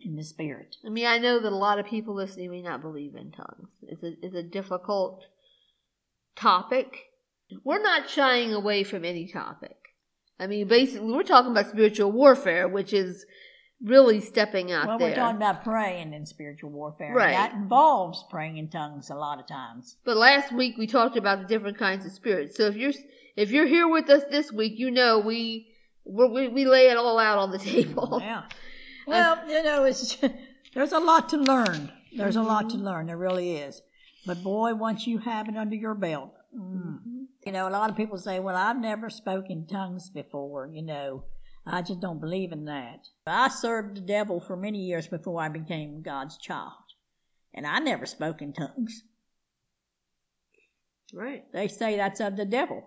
in 0.04 0.16
the 0.16 0.24
spirit. 0.24 0.76
I 0.84 0.90
mean, 0.90 1.06
I 1.06 1.18
know 1.18 1.40
that 1.40 1.52
a 1.52 1.56
lot 1.56 1.78
of 1.78 1.86
people 1.86 2.14
listening 2.14 2.50
may 2.50 2.62
not 2.62 2.82
believe 2.82 3.14
in 3.14 3.30
tongues. 3.30 3.68
It's 3.82 4.02
a 4.02 4.12
it's 4.22 4.34
a 4.34 4.42
difficult 4.42 5.24
topic. 6.36 7.04
We're 7.64 7.82
not 7.82 8.08
shying 8.08 8.52
away 8.52 8.84
from 8.84 9.04
any 9.04 9.28
topic. 9.28 9.76
I 10.38 10.46
mean, 10.46 10.66
basically, 10.66 11.12
we're 11.12 11.22
talking 11.22 11.50
about 11.50 11.68
spiritual 11.68 12.10
warfare, 12.10 12.66
which 12.66 12.92
is 12.92 13.24
really 13.84 14.20
stepping 14.20 14.70
out 14.70 14.86
well, 14.86 14.98
there. 14.98 15.10
we're 15.10 15.14
talking 15.14 15.36
about 15.36 15.64
praying 15.64 16.14
in 16.14 16.24
spiritual 16.24 16.70
warfare. 16.70 17.12
Right. 17.12 17.32
That 17.32 17.54
involves 17.54 18.24
praying 18.30 18.58
in 18.58 18.68
tongues 18.68 19.10
a 19.10 19.14
lot 19.14 19.40
of 19.40 19.46
times. 19.46 19.96
But 20.04 20.16
last 20.16 20.52
week 20.52 20.76
we 20.78 20.86
talked 20.86 21.16
about 21.16 21.40
the 21.40 21.46
different 21.46 21.78
kinds 21.78 22.06
of 22.06 22.12
spirits. 22.12 22.56
So 22.56 22.66
if 22.66 22.76
you're 22.76 22.92
if 23.36 23.50
you're 23.50 23.66
here 23.66 23.88
with 23.88 24.08
us 24.08 24.22
this 24.30 24.52
week, 24.52 24.74
you 24.76 24.90
know 24.90 25.18
we 25.18 25.68
we 26.04 26.48
we 26.48 26.64
lay 26.64 26.88
it 26.90 26.96
all 26.96 27.18
out 27.18 27.38
on 27.38 27.50
the 27.50 27.58
table. 27.72 28.18
Yeah. 28.22 28.42
Well, 29.06 29.38
you 29.48 29.62
know, 29.62 29.84
it's 29.84 30.16
there's 30.74 30.92
a 30.92 31.00
lot 31.00 31.28
to 31.30 31.36
learn. 31.36 31.90
There's 32.16 32.36
a 32.36 32.42
lot 32.42 32.70
to 32.70 32.76
learn. 32.76 33.06
There 33.06 33.16
really 33.16 33.56
is. 33.56 33.80
But 34.24 34.42
boy, 34.42 34.74
once 34.74 35.06
you 35.06 35.18
have 35.18 35.48
it 35.48 35.56
under 35.56 35.74
your 35.74 35.94
belt, 35.94 36.34
mm, 36.56 36.98
you 37.44 37.52
know, 37.52 37.68
a 37.68 37.70
lot 37.70 37.90
of 37.90 37.96
people 37.96 38.18
say, 38.18 38.38
"Well, 38.38 38.56
I've 38.56 38.80
never 38.80 39.10
spoken 39.10 39.66
tongues 39.66 40.10
before." 40.10 40.66
You 40.66 40.82
know, 40.82 41.24
I 41.66 41.82
just 41.82 42.00
don't 42.00 42.20
believe 42.20 42.52
in 42.52 42.64
that. 42.66 43.08
I 43.26 43.48
served 43.48 43.96
the 43.96 44.00
devil 44.00 44.40
for 44.40 44.56
many 44.56 44.78
years 44.78 45.08
before 45.08 45.42
I 45.42 45.48
became 45.48 46.02
God's 46.02 46.38
child, 46.38 46.94
and 47.52 47.66
I 47.66 47.78
never 47.80 48.06
spoke 48.06 48.42
in 48.42 48.52
tongues. 48.52 49.02
Right. 51.12 51.44
They 51.52 51.68
say 51.68 51.96
that's 51.96 52.20
of 52.20 52.36
the 52.36 52.46
devil. 52.46 52.84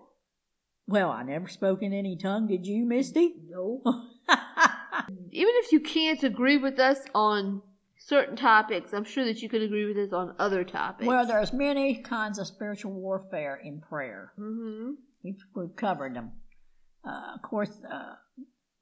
Well, 0.88 1.12
I 1.12 1.24
never 1.24 1.48
spoke 1.48 1.82
in 1.82 1.93
any 1.93 2.15
tongue. 2.15 2.48
Did 2.48 2.65
you, 2.65 2.86
Misty? 2.86 3.36
No. 3.50 3.82
Even 5.32 5.54
if 5.58 5.71
you 5.71 5.80
can't 5.80 6.24
agree 6.24 6.58
with 6.58 6.80
us 6.80 7.00
on 7.13 7.62
certain 8.08 8.36
topics, 8.36 8.94
I'm 8.94 9.04
sure 9.04 9.26
that 9.26 9.41
you 9.41 9.50
can 9.50 9.63
agree 9.63 9.86
with 9.86 9.98
us 9.98 10.13
on 10.13 10.36
other 10.38 10.63
topics. 10.63 11.08
Well, 11.08 11.26
there's 11.26 11.52
many 11.52 12.02
kinds 12.02 12.38
of 12.38 12.48
spiritual 12.48 12.94
warfare 12.94 13.60
in 13.63 13.82
prayer. 13.82 14.32
Mm-hmm. 14.39 14.91
We've, 15.24 15.44
we've 15.56 15.76
covered 15.76 16.15
them. 16.15 16.32
Uh, 17.08 17.34
of 17.36 17.41
course, 17.41 17.72
uh, 17.91 18.15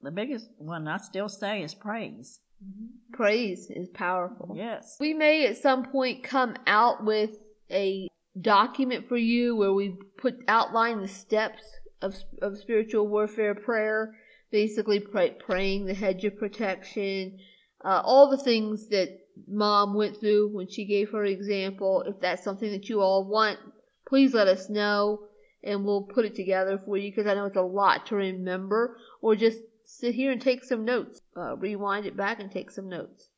the 0.02 0.12
biggest 0.12 0.50
one 0.58 0.88
I 0.88 0.98
still 0.98 1.30
say 1.30 1.64
is 1.64 1.74
praise. 1.74 2.40
Mm-hmm. 2.64 3.14
Praise 3.14 3.68
is 3.70 3.90
powerful. 3.94 4.54
Yes. 4.58 4.98
We 5.00 5.14
may 5.14 5.48
at 5.48 5.58
some 5.58 5.86
point 5.86 6.24
come 6.24 6.56
out 6.68 7.06
with 7.06 7.32
a 7.72 8.08
document 8.40 9.08
for 9.08 9.18
you 9.18 9.56
where 9.56 9.74
we 9.74 9.96
put 10.18 10.36
outline 10.48 11.02
the 11.02 11.08
steps 11.08 11.64
of 12.02 12.16
of 12.42 12.58
spiritual 12.58 13.08
warfare 13.08 13.56
prayer, 13.56 14.16
basically 14.52 15.00
pray, 15.00 15.32
praying 15.32 15.86
the 15.86 15.94
hedge 15.94 16.26
of 16.26 16.38
protection, 16.38 17.38
uh, 17.84 18.02
all 18.04 18.30
the 18.30 18.38
things 18.38 18.88
that 18.90 19.20
mom 19.48 19.94
went 19.94 20.20
through 20.20 20.50
when 20.54 20.68
she 20.68 20.86
gave 20.86 21.12
her 21.12 21.26
example. 21.26 22.04
If 22.08 22.20
that's 22.22 22.44
something 22.44 22.72
that 22.72 22.90
you 22.90 23.02
all 23.02 23.26
want, 23.26 23.60
please 24.08 24.34
let 24.34 24.48
us 24.48 24.70
know 24.70 25.28
and 25.64 25.86
we'll 25.86 26.04
put 26.04 26.26
it 26.26 26.36
together 26.36 26.80
for 26.86 26.98
you 26.98 27.12
because 27.12 27.28
I 27.28 27.34
know 27.34 27.46
it's 27.46 27.58
a 27.58 27.62
lot 27.62 28.08
to 28.08 28.16
remember 28.16 28.98
or 29.22 29.36
just 29.36 29.60
sit 29.86 30.16
here 30.16 30.32
and 30.32 30.42
take 30.42 30.64
some 30.64 30.86
notes. 30.86 31.22
Uh, 31.36 31.56
rewind 31.58 32.06
it 32.06 32.18
back 32.18 32.40
and 32.40 32.52
take 32.52 32.72
some 32.72 32.90
notes. 32.90 33.30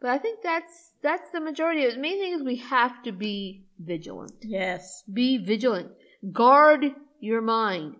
But 0.00 0.10
I 0.10 0.18
think 0.18 0.40
that's 0.42 0.92
that's 1.02 1.30
the 1.30 1.40
majority 1.40 1.84
of 1.84 1.92
it. 1.92 1.94
The 1.94 2.00
main 2.00 2.18
thing 2.18 2.32
is 2.34 2.42
we 2.42 2.56
have 2.56 3.02
to 3.04 3.12
be 3.12 3.64
vigilant. 3.78 4.34
Yes. 4.42 5.02
Be 5.10 5.38
vigilant. 5.38 5.92
Guard 6.32 6.94
your 7.20 7.40
mind. 7.40 7.96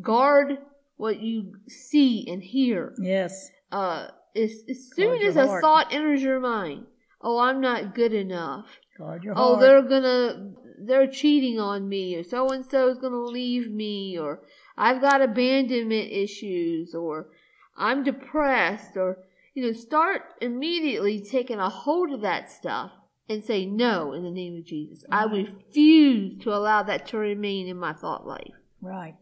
Guard 0.00 0.58
what 0.96 1.20
you 1.20 1.54
see 1.68 2.26
and 2.28 2.42
hear. 2.42 2.94
Yes. 3.00 3.50
Uh, 3.72 4.08
as, 4.36 4.52
as 4.68 4.90
soon 4.94 5.22
as 5.22 5.36
a 5.36 5.46
heart. 5.46 5.62
thought 5.62 5.92
enters 5.92 6.22
your 6.22 6.40
mind, 6.40 6.86
oh, 7.20 7.38
I'm 7.38 7.60
not 7.60 7.94
good 7.94 8.12
enough. 8.12 8.66
Guard 8.96 9.24
your 9.24 9.34
Oh, 9.36 9.56
heart. 9.56 9.60
they're 9.60 9.82
gonna, 9.82 10.52
they're 10.80 11.06
cheating 11.10 11.58
on 11.58 11.88
me, 11.88 12.16
or 12.16 12.24
so 12.24 12.48
and 12.50 12.64
so 12.64 12.88
is 12.88 12.98
gonna 12.98 13.16
leave 13.16 13.70
me, 13.70 14.18
or 14.18 14.40
I've 14.76 15.00
got 15.00 15.22
abandonment 15.22 16.10
issues, 16.12 16.94
or 16.94 17.28
I'm 17.76 18.04
depressed, 18.04 18.96
or, 18.96 19.18
you 19.54 19.64
know, 19.64 19.72
start 19.72 20.22
immediately 20.40 21.20
taking 21.20 21.58
a 21.58 21.68
hold 21.68 22.12
of 22.12 22.20
that 22.22 22.50
stuff 22.50 22.90
and 23.28 23.44
say 23.44 23.66
no 23.66 24.12
in 24.14 24.22
the 24.24 24.30
name 24.30 24.56
of 24.56 24.64
Jesus. 24.64 25.04
I 25.10 25.24
refuse 25.24 26.42
to 26.42 26.50
allow 26.54 26.82
that 26.84 27.06
to 27.08 27.18
remain 27.18 27.68
in 27.68 27.76
my 27.76 27.92
thought 27.92 28.26
life. 28.26 28.54
Right. 28.80 29.14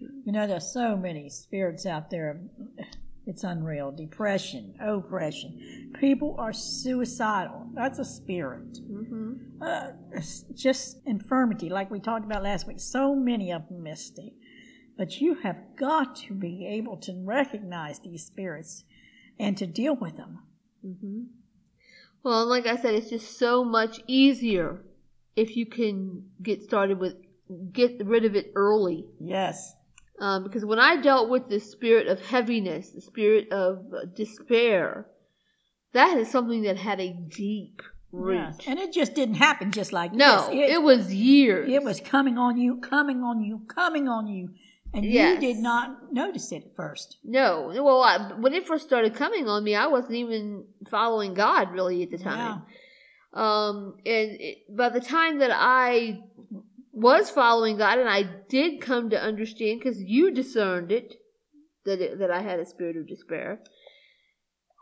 You 0.00 0.32
know, 0.32 0.46
there's 0.46 0.72
so 0.72 0.96
many 0.96 1.30
spirits 1.30 1.86
out 1.86 2.10
there. 2.10 2.40
It's 3.26 3.42
unreal. 3.44 3.90
Depression, 3.90 4.74
oppression. 4.80 5.92
People 5.98 6.36
are 6.38 6.52
suicidal. 6.52 7.68
That's 7.74 7.98
a 7.98 8.04
spirit. 8.04 8.78
hmm 8.86 9.32
Uh, 9.62 9.92
it's 10.12 10.42
just 10.52 11.00
infirmity, 11.06 11.68
like 11.70 11.90
we 11.90 12.00
talked 12.00 12.24
about 12.26 12.42
last 12.42 12.66
week. 12.66 12.80
So 12.80 13.14
many 13.14 13.50
of 13.52 13.68
them, 13.68 13.82
Misty. 13.82 14.34
But 14.98 15.20
you 15.20 15.34
have 15.42 15.56
got 15.76 16.16
to 16.16 16.34
be 16.34 16.66
able 16.66 16.96
to 16.98 17.12
recognize 17.24 17.98
these 18.00 18.26
spirits 18.26 18.84
and 19.38 19.56
to 19.56 19.66
deal 19.66 19.96
with 19.96 20.16
them. 20.16 20.40
hmm 20.82 21.22
Well, 22.22 22.46
like 22.46 22.66
I 22.66 22.76
said, 22.76 22.94
it's 22.94 23.10
just 23.10 23.38
so 23.38 23.64
much 23.64 24.00
easier 24.06 24.82
if 25.34 25.56
you 25.56 25.66
can 25.66 26.30
get 26.42 26.62
started 26.62 26.98
with 26.98 27.14
get 27.72 28.04
rid 28.06 28.24
of 28.24 28.36
it 28.36 28.52
early. 28.54 29.06
Yes. 29.20 29.74
Um, 30.20 30.44
because 30.44 30.64
when 30.64 30.78
I 30.78 31.00
dealt 31.00 31.28
with 31.28 31.48
the 31.48 31.58
spirit 31.58 32.06
of 32.06 32.24
heaviness, 32.24 32.90
the 32.90 33.00
spirit 33.00 33.50
of 33.50 33.84
despair, 34.14 35.06
that 35.92 36.16
is 36.18 36.30
something 36.30 36.62
that 36.62 36.76
had 36.76 37.00
a 37.00 37.12
deep 37.12 37.82
root. 38.12 38.36
Yes. 38.36 38.58
And 38.66 38.78
it 38.78 38.92
just 38.92 39.14
didn't 39.14 39.34
happen 39.36 39.72
just 39.72 39.92
like 39.92 40.12
No, 40.12 40.48
this. 40.50 40.70
it, 40.70 40.82
was 40.82 41.12
years. 41.12 41.68
It 41.70 41.82
was 41.82 42.00
coming 42.00 42.38
on 42.38 42.56
you, 42.56 42.76
coming 42.76 43.22
on 43.22 43.42
you, 43.42 43.62
coming 43.68 44.08
on 44.08 44.28
you, 44.28 44.50
and 44.92 45.04
Yes. 45.04 45.42
you 45.42 45.52
did 45.52 45.60
not 45.62 46.12
notice 46.12 46.52
it 46.52 46.62
at 46.66 46.76
first. 46.76 47.16
No, 47.24 47.72
well, 47.82 48.00
I, 48.02 48.34
when 48.38 48.54
it 48.54 48.66
first 48.68 48.86
started 48.86 49.14
coming 49.14 49.48
on 49.48 49.64
me, 49.64 49.74
I 49.74 49.88
wasn't 49.88 50.14
even 50.14 50.64
following 50.88 51.34
God 51.34 51.72
really 51.72 52.04
at 52.04 52.10
the 52.10 52.18
time. 52.18 52.62
Um, 53.32 53.96
and 54.06 54.30
it, 54.40 54.58
by 54.76 54.90
the 54.90 55.00
time 55.00 55.40
that 55.40 55.50
I 55.52 56.20
was 56.94 57.30
following 57.30 57.76
God, 57.76 57.98
and 57.98 58.08
I 58.08 58.22
did 58.48 58.80
come 58.80 59.10
to 59.10 59.20
understand, 59.20 59.80
because 59.80 60.00
you 60.00 60.32
discerned 60.32 60.92
it 60.92 61.14
that 61.84 62.00
it, 62.00 62.18
that 62.18 62.30
I 62.30 62.40
had 62.40 62.60
a 62.60 62.66
spirit 62.66 62.96
of 62.96 63.08
despair. 63.08 63.60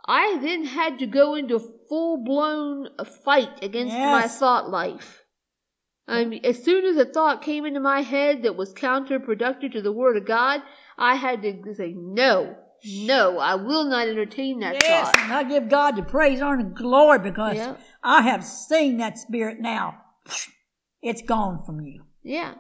I 0.06 0.38
then 0.40 0.64
had 0.64 0.98
to 0.98 1.06
go 1.06 1.34
into 1.34 1.58
full 1.88 2.24
blown 2.24 2.88
fight 3.24 3.62
against 3.62 3.94
my 3.94 4.26
thought 4.28 4.68
life. 4.68 5.22
I 6.08 6.24
mean, 6.24 6.44
as 6.44 6.62
soon 6.62 6.84
as 6.84 6.96
a 6.96 7.04
thought 7.04 7.42
came 7.42 7.64
into 7.64 7.78
my 7.80 8.02
head 8.02 8.42
that 8.42 8.56
was 8.56 8.74
counterproductive 8.74 9.72
to 9.72 9.82
the 9.82 9.92
Word 9.92 10.16
of 10.16 10.26
God, 10.26 10.60
I 10.98 11.14
had 11.14 11.42
to 11.42 11.74
say, 11.74 11.94
no, 11.96 12.56
no, 12.84 13.38
I 13.38 13.54
will 13.54 13.84
not 13.84 14.08
entertain 14.08 14.60
that 14.60 14.74
yes, 14.82 15.12
thought. 15.12 15.22
and 15.22 15.32
I 15.32 15.44
give 15.44 15.68
God 15.68 15.96
the 15.96 16.02
praise, 16.02 16.42
honor, 16.42 16.60
and 16.60 16.74
glory 16.76 17.20
because 17.20 17.56
Yeah. 17.56 17.76
I 18.02 18.22
have 18.22 18.44
seen 18.44 18.96
that 18.96 19.18
spirit 19.18 19.60
now. 19.60 20.02
It's 21.02 21.22
gone 21.22 21.64
from 21.64 21.80
you. 21.80 22.04
Yeah. 22.22 22.54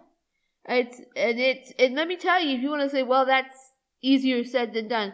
It's 0.68 0.98
and 1.16 1.40
it's 1.40 1.72
and 1.78 1.94
let 1.94 2.08
me 2.08 2.16
tell 2.16 2.40
you, 2.40 2.56
if 2.56 2.62
you 2.62 2.70
want 2.70 2.82
to 2.82 2.90
say, 2.90 3.02
well, 3.02 3.26
that's 3.26 3.56
easier 4.02 4.44
said 4.44 4.74
than 4.74 4.88
done, 4.88 5.12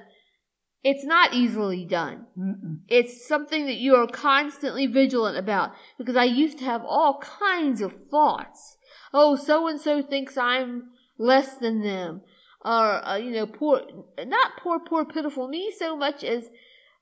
it's 0.82 1.04
not 1.04 1.34
easily 1.34 1.84
done. 1.84 2.26
Mm-mm. 2.38 2.80
It's 2.88 3.26
something 3.26 3.66
that 3.66 3.76
you 3.76 3.94
are 3.96 4.06
constantly 4.06 4.86
vigilant 4.86 5.36
about 5.36 5.72
because 5.96 6.16
I 6.16 6.24
used 6.24 6.58
to 6.58 6.64
have 6.64 6.84
all 6.84 7.18
kinds 7.20 7.80
of 7.80 7.94
thoughts. 8.10 8.76
Oh, 9.12 9.36
so 9.36 9.68
and 9.68 9.80
so 9.80 10.02
thinks 10.02 10.36
I'm 10.36 10.90
less 11.18 11.56
than 11.56 11.82
them, 11.82 12.22
or 12.64 13.06
uh, 13.06 13.16
you 13.16 13.30
know, 13.30 13.46
poor, 13.46 13.82
not 14.18 14.52
poor, 14.62 14.78
poor, 14.80 15.04
pitiful 15.04 15.48
me 15.48 15.72
so 15.76 15.96
much 15.96 16.22
as 16.24 16.48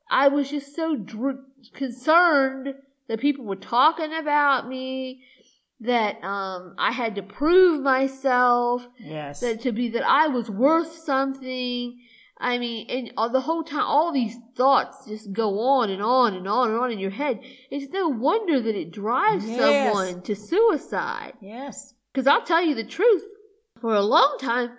I 0.09 0.29
was 0.29 0.51
just 0.51 0.75
so 0.75 0.97
dr- 0.97 1.45
concerned 1.75 2.75
that 3.09 3.21
people 3.21 3.45
were 3.45 3.57
talking 3.57 4.12
about 4.15 4.69
me, 4.69 5.23
that 5.81 6.23
um, 6.25 6.75
I 6.79 6.91
had 6.93 7.15
to 7.17 7.23
prove 7.23 7.83
myself, 7.83 8.87
Yes. 8.99 9.41
that 9.41 9.61
to 9.62 9.73
be 9.73 9.91
that 9.91 10.07
I 10.09 10.29
was 10.29 10.49
worth 10.51 10.93
something. 10.93 12.01
I 12.39 12.59
mean, 12.59 12.87
and 12.91 13.12
all, 13.17 13.31
the 13.31 13.41
whole 13.41 13.62
time, 13.65 13.85
all 13.85 14.12
these 14.12 14.37
thoughts 14.57 15.07
just 15.07 15.33
go 15.33 15.59
on 15.59 15.89
and 15.91 16.03
on 16.03 16.35
and 16.35 16.47
on 16.47 16.71
and 16.71 16.79
on 16.79 16.93
in 16.93 16.99
your 16.99 17.11
head. 17.11 17.41
It's 17.71 17.91
no 17.93 18.09
wonder 18.09 18.61
that 18.61 18.75
it 18.75 18.91
drives 18.93 19.47
Yes. 19.47 19.57
someone 19.59 20.23
to 20.23 20.35
suicide. 20.35 21.33
yes. 21.41 21.95
Because 22.12 22.27
I'll 22.27 22.45
tell 22.45 22.62
you 22.65 22.75
the 22.75 22.85
truth, 22.85 23.23
for 23.81 23.95
a 23.95 24.01
long 24.03 24.39
time, 24.41 24.71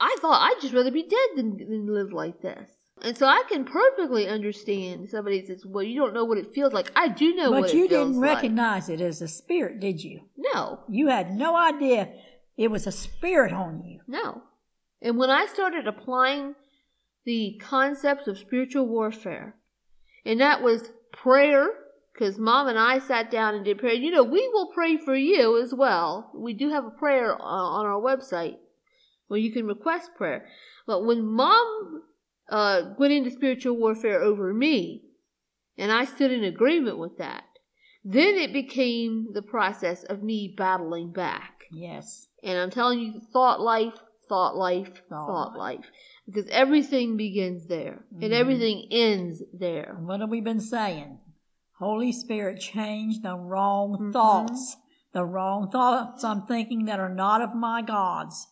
I 0.00 0.16
thought 0.20 0.40
I'd 0.42 0.60
just 0.62 0.72
rather 0.74 0.90
be 0.90 1.02
dead 1.02 1.28
than, 1.36 1.56
than 1.58 1.86
live 1.86 2.12
like 2.12 2.40
this. 2.40 2.70
And 3.04 3.18
so 3.18 3.26
I 3.26 3.42
can 3.48 3.64
perfectly 3.64 4.28
understand 4.28 5.08
somebody 5.10 5.44
says, 5.44 5.66
"Well, 5.66 5.82
you 5.82 6.00
don't 6.00 6.14
know 6.14 6.24
what 6.24 6.38
it 6.38 6.54
feels 6.54 6.72
like." 6.72 6.92
I 6.94 7.08
do 7.08 7.34
know 7.34 7.50
what 7.50 7.62
But 7.62 7.74
you 7.74 7.88
didn't 7.88 8.20
like. 8.20 8.36
recognize 8.36 8.88
it 8.88 9.00
as 9.00 9.20
a 9.20 9.28
spirit, 9.28 9.80
did 9.80 10.02
you? 10.02 10.20
No, 10.36 10.80
You 10.88 11.08
had 11.08 11.32
no 11.34 11.56
idea 11.56 12.08
it 12.56 12.70
was 12.70 12.86
a 12.86 12.92
spirit 12.92 13.52
on 13.52 13.82
you. 13.82 14.00
No. 14.06 14.42
And 15.00 15.18
when 15.18 15.30
I 15.30 15.46
started 15.46 15.86
applying 15.88 16.54
the 17.24 17.58
concepts 17.60 18.28
of 18.28 18.38
spiritual 18.38 18.86
warfare, 18.86 19.56
and 20.24 20.40
that 20.40 20.62
was 20.62 20.92
prayer, 21.12 21.70
because 22.12 22.38
mom 22.38 22.68
and 22.68 22.78
I 22.78 22.98
sat 22.98 23.30
down 23.30 23.54
and 23.54 23.64
did 23.64 23.78
prayer. 23.78 23.94
You 23.94 24.10
know, 24.12 24.22
we 24.22 24.48
will 24.52 24.70
pray 24.72 24.96
for 24.96 25.16
you 25.16 25.60
as 25.60 25.74
well. 25.74 26.30
We 26.34 26.52
do 26.54 26.70
have 26.70 26.84
a 26.84 26.90
prayer 26.90 27.34
uh, 27.34 27.42
on 27.44 27.86
our 27.86 28.00
website 28.00 28.58
where 29.26 29.40
you 29.40 29.52
can 29.52 29.66
request 29.66 30.10
prayer. 30.16 30.46
But 30.86 31.04
when 31.04 31.24
mom 31.24 32.02
uh, 32.48 32.94
went 32.98 33.12
into 33.12 33.30
spiritual 33.30 33.76
warfare 33.76 34.22
over 34.22 34.52
me, 34.52 35.02
and 35.78 35.90
I 35.90 36.04
stood 36.04 36.30
in 36.30 36.44
agreement 36.44 36.98
with 36.98 37.18
that, 37.18 37.44
then 38.04 38.34
it 38.36 38.52
became 38.52 39.28
the 39.32 39.42
process 39.42 40.02
of 40.04 40.22
me 40.22 40.54
battling 40.56 41.12
back. 41.12 41.64
Yes. 41.70 42.28
And 42.42 42.58
I'm 42.58 42.70
telling 42.70 42.98
you, 42.98 43.20
thought 43.32 43.60
life, 43.60 43.94
thought 44.28 44.56
life, 44.56 45.02
Thought 45.08 45.26
thought 45.26 45.56
life. 45.58 45.84
Because 46.26 46.46
everything 46.50 47.16
begins 47.16 47.66
there 47.66 48.04
and 48.12 48.32
Mhm. 48.32 48.32
everything 48.32 48.86
ends 48.90 49.42
there. 49.52 49.96
What 50.00 50.20
have 50.20 50.30
we 50.30 50.40
been 50.40 50.60
saying? 50.60 51.18
Holy 51.78 52.12
Spirit, 52.12 52.60
change 52.60 53.20
the 53.22 53.36
wrong 53.36 53.96
Mhm. 53.98 54.12
thoughts. 54.12 54.76
The 55.12 55.24
wrong 55.24 55.70
thoughts 55.70 56.24
I'm 56.24 56.42
thinking 56.46 56.84
that 56.86 57.00
are 57.00 57.12
not 57.12 57.42
of 57.42 57.54
my 57.54 57.82
gods. 57.82 58.46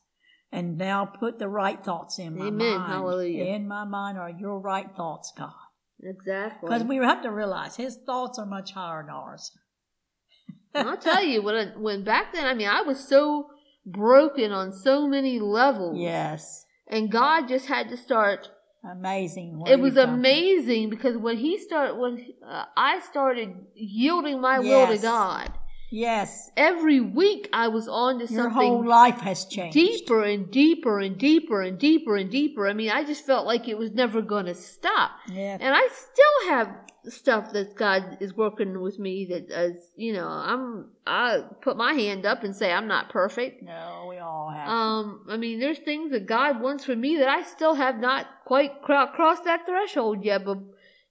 And 0.52 0.76
now 0.78 1.04
put 1.04 1.38
the 1.38 1.48
right 1.48 1.82
thoughts 1.82 2.18
in 2.18 2.36
my 2.36 2.48
Amen. 2.48 2.78
mind. 2.78 2.92
Hallelujah. 2.92 3.44
In 3.44 3.68
my 3.68 3.84
mind 3.84 4.18
are 4.18 4.30
your 4.30 4.58
right 4.58 4.88
thoughts, 4.96 5.32
God. 5.36 5.52
Exactly. 6.02 6.66
Because 6.68 6.82
we 6.82 6.96
have 6.96 7.22
to 7.22 7.30
realize 7.30 7.76
his 7.76 7.96
thoughts 8.04 8.38
are 8.38 8.46
much 8.46 8.72
higher 8.72 9.02
than 9.02 9.10
ours. 9.14 9.52
I'll 10.74 10.96
tell 10.96 11.22
you, 11.24 11.42
when, 11.42 11.54
I- 11.54 11.78
when 11.78 12.02
back 12.04 12.32
then, 12.32 12.46
I 12.46 12.54
mean, 12.54 12.68
I 12.68 12.82
was 12.82 12.98
so 13.06 13.50
broken 13.86 14.50
on 14.52 14.72
so 14.72 15.06
many 15.06 15.38
levels. 15.38 15.98
Yes. 15.98 16.64
And 16.88 17.10
God 17.12 17.46
just 17.46 17.66
had 17.66 17.88
to 17.90 17.96
start 17.96 18.48
Amazing. 18.82 19.62
it 19.68 19.78
was 19.78 19.94
come 19.94 20.06
from. 20.06 20.14
amazing 20.14 20.90
because 20.90 21.16
when 21.16 21.36
he 21.36 21.58
started 21.58 21.96
when 21.98 22.24
uh, 22.48 22.64
i 22.78 22.98
started 23.00 23.50
yielding 23.74 24.40
my 24.40 24.58
will 24.58 24.86
to 24.86 24.96
god 24.96 25.52
Yes. 25.90 26.50
every 26.57 27.00
week 27.00 27.48
i 27.53 27.68
was 27.68 27.88
on 27.88 28.18
to 28.20 28.26
Your 28.32 28.43
something 28.45 28.53
whole 28.68 28.86
life 28.86 29.20
has 29.20 29.45
changed. 29.45 29.74
deeper 29.74 30.22
and 30.22 30.51
deeper 30.51 31.01
and 31.01 31.18
deeper 31.18 31.62
and 31.62 31.78
deeper 31.78 32.16
and 32.16 32.30
deeper 32.30 32.68
i 32.68 32.72
mean 32.72 32.91
i 32.91 33.03
just 33.05 33.26
felt 33.26 33.47
like 33.47 33.68
it 33.68 33.76
was 33.76 33.91
never 33.93 34.22
going 34.22 34.47
to 34.47 34.55
stop 34.55 35.11
Yeah. 35.28 35.59
and 35.61 35.74
i 35.74 35.88
still 35.93 36.51
have 36.51 36.68
stuff 37.09 37.53
that 37.55 37.74
god 37.76 38.18
is 38.20 38.36
working 38.36 38.80
with 38.80 38.99
me 38.99 39.24
that 39.26 39.51
as 39.51 39.72
you 39.97 40.12
know 40.12 40.28
i'm 40.28 40.86
i 41.07 41.43
put 41.62 41.76
my 41.76 41.95
hand 41.95 42.24
up 42.26 42.45
and 42.45 42.55
say 42.55 42.70
i'm 42.72 42.86
not 42.86 43.09
perfect 43.09 43.62
No, 43.62 44.07
we 44.09 44.18
all 44.18 44.51
have. 44.51 44.68
um, 44.68 45.24
I 45.28 45.36
mean, 45.38 45.59
there's 45.61 45.78
things 45.78 46.11
that 46.12 46.26
God 46.26 46.61
wants 46.61 46.84
from 46.84 47.01
me 47.01 47.16
that 47.18 47.28
I 47.28 47.43
still 47.43 47.74
have 47.74 47.99
not 47.99 48.26
quite 48.45 48.82
crossed 48.82 49.45
that 49.45 49.64
threshold 49.66 50.24
yet. 50.24 50.45
But 50.45 50.59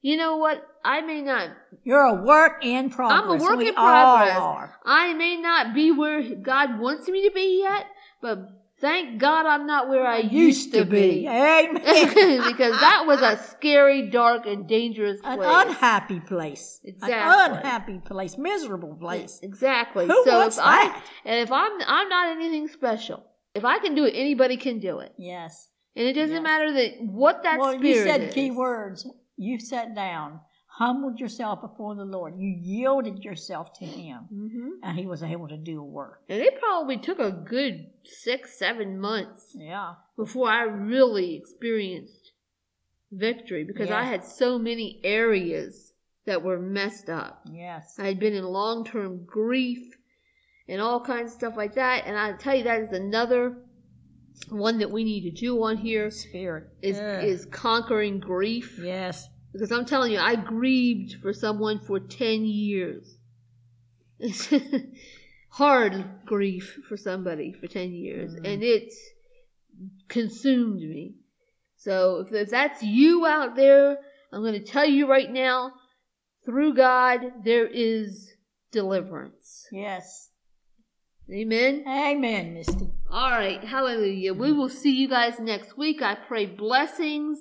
you 0.02 0.18
know 0.18 0.38
what? 0.38 0.66
I 0.84 1.02
may 1.02 1.22
not. 1.22 1.50
You're 1.84 2.06
a 2.06 2.24
work 2.24 2.64
in 2.64 2.90
progress. 2.90 3.22
I'm 3.22 3.30
a 3.30 3.44
work 3.44 3.58
we 3.58 3.70
in 3.70 3.74
progress. 3.74 4.38
All 4.38 4.54
are. 4.54 4.76
I 4.86 5.14
may 5.14 5.38
not 5.38 5.74
be 5.74 5.92
where 5.92 6.36
God 6.36 6.80
wants 6.80 7.08
me 7.08 7.28
to 7.28 7.34
be 7.34 7.62
yet. 7.62 7.86
But 8.22 8.50
Thank 8.82 9.20
God 9.20 9.46
I'm 9.46 9.68
not 9.68 9.90
where 9.90 10.08
I 10.08 10.20
used 10.20 10.74
to 10.74 10.86
be. 10.86 11.28
Amen. 11.28 11.74
because 12.48 12.80
that 12.80 13.04
was 13.06 13.22
a 13.22 13.38
scary, 13.50 14.10
dark, 14.10 14.46
and 14.46 14.68
dangerous 14.68 15.20
place. 15.20 15.40
An 15.40 15.68
unhappy 15.68 16.22
place. 16.22 16.80
Exactly. 16.86 17.14
An 17.14 17.52
unhappy 17.58 18.00
place. 18.00 18.38
Miserable 18.38 18.96
place. 18.96 19.40
Exactly. 19.44 20.08
Who 20.08 20.24
so 20.24 20.40
wants 20.40 20.58
if 20.58 20.64
I 20.64 20.86
that? 20.86 21.06
and 21.26 21.40
if 21.42 21.52
I'm 21.52 21.72
I'm 21.86 22.08
not 22.08 22.38
anything 22.38 22.70
special. 22.70 23.26
If 23.54 23.66
I 23.66 23.80
can 23.80 23.96
do 23.96 24.06
it, 24.06 24.12
anybody 24.16 24.56
can 24.56 24.80
do 24.80 25.00
it. 25.00 25.14
Yes. 25.18 25.70
And 25.96 26.08
it 26.08 26.14
doesn't 26.14 26.36
Yes. 26.36 26.44
matter 26.44 26.74
that 26.74 27.02
what 27.02 27.44
that 27.44 27.60
well, 27.60 27.74
spirit 27.74 27.86
you 27.86 28.04
said 28.04 28.22
is. 28.22 28.34
key 28.34 28.52
words. 28.52 29.06
You 29.42 29.58
sat 29.58 29.96
down, 29.96 30.42
humbled 30.68 31.20
yourself 31.20 31.62
before 31.62 31.96
the 31.96 32.04
Lord. 32.04 32.34
You 32.38 32.50
yielded 32.62 33.24
yourself 33.24 33.72
to 33.80 33.86
Him, 33.86 34.18
hmm 34.30 34.70
and 34.84 35.00
He 35.00 35.06
was 35.06 35.24
able 35.24 35.48
to 35.48 35.58
do 35.58 35.80
a 35.80 35.84
work. 35.84 36.24
And 36.28 36.42
it 36.42 36.60
probably 36.60 36.98
took 36.98 37.20
a 37.20 37.32
good 37.32 37.88
six, 38.04 38.60
seven 38.60 39.00
months 39.00 39.56
Yeah. 39.56 39.94
before 40.18 40.50
I 40.50 40.64
really 40.64 41.36
experienced 41.36 42.34
victory 43.12 43.64
because 43.64 43.90
I 43.90 44.04
had 44.04 44.24
so 44.26 44.60
many 44.60 45.00
areas 45.04 45.94
that 46.26 46.44
were 46.44 46.60
messed 46.60 47.10
up. 47.10 47.42
Yes. 47.52 47.96
I 47.98 48.08
had 48.08 48.20
been 48.20 48.34
in 48.36 48.44
long 48.44 48.84
term 48.86 49.26
grief 49.26 49.96
and 50.68 50.82
all 50.82 51.00
kinds 51.00 51.32
of 51.32 51.38
stuff 51.38 51.54
like 51.58 51.76
that. 51.76 52.04
And 52.06 52.18
I 52.18 52.34
tell 52.34 52.56
you, 52.56 52.64
that 52.66 52.82
is 52.82 52.92
another 52.92 53.58
one 54.50 54.80
that 54.80 54.90
we 54.90 55.04
need 55.04 55.22
to 55.22 55.32
do 55.32 55.62
on 55.64 55.78
here 55.78 56.10
Spirit 56.10 56.70
is 56.82 56.98
Ugh. 56.98 57.24
is 57.24 57.46
conquering 57.46 58.20
grief. 58.20 58.80
yes. 58.82 59.28
Because 59.52 59.72
I'm 59.72 59.86
telling 59.86 60.12
you, 60.12 60.20
I 60.20 60.36
grieved 60.36 61.16
for 61.22 61.34
someone 61.34 61.80
for 61.80 62.00
ten 62.00 62.46
years. 62.46 63.18
It's 64.20 64.50
hard 65.50 66.06
grief 66.26 66.80
for 66.88 66.96
somebody 66.98 67.52
for 67.54 67.68
ten 67.68 67.92
years, 67.92 68.36
Mhm. 68.36 68.46
and 68.54 68.64
it 68.64 68.94
consumed 70.08 70.82
me. 70.82 71.16
So 71.78 72.26
if, 72.28 72.34
if 72.34 72.50
that's 72.50 72.84
you 72.84 73.26
out 73.26 73.56
there, 73.56 73.98
I'm 74.32 74.42
going 74.42 74.54
to 74.54 74.60
tell 74.60 74.86
you 74.86 75.10
right 75.10 75.32
now, 75.32 75.72
through 76.46 76.74
God 76.76 77.22
there 77.44 77.66
is 77.68 78.32
deliverance. 78.72 79.66
Yes. 79.72 80.30
Amen. 81.32 81.84
Amen, 81.88 82.54
Misty. 82.54 82.90
All 83.12 83.32
right, 83.32 83.64
hallelujah. 83.64 84.34
We 84.34 84.52
will 84.52 84.70
see 84.70 84.92
you 84.96 85.08
guys 85.10 85.40
next 85.40 85.78
week. 85.78 86.02
I 86.02 86.16
pray 86.16 86.46
blessings 86.46 87.40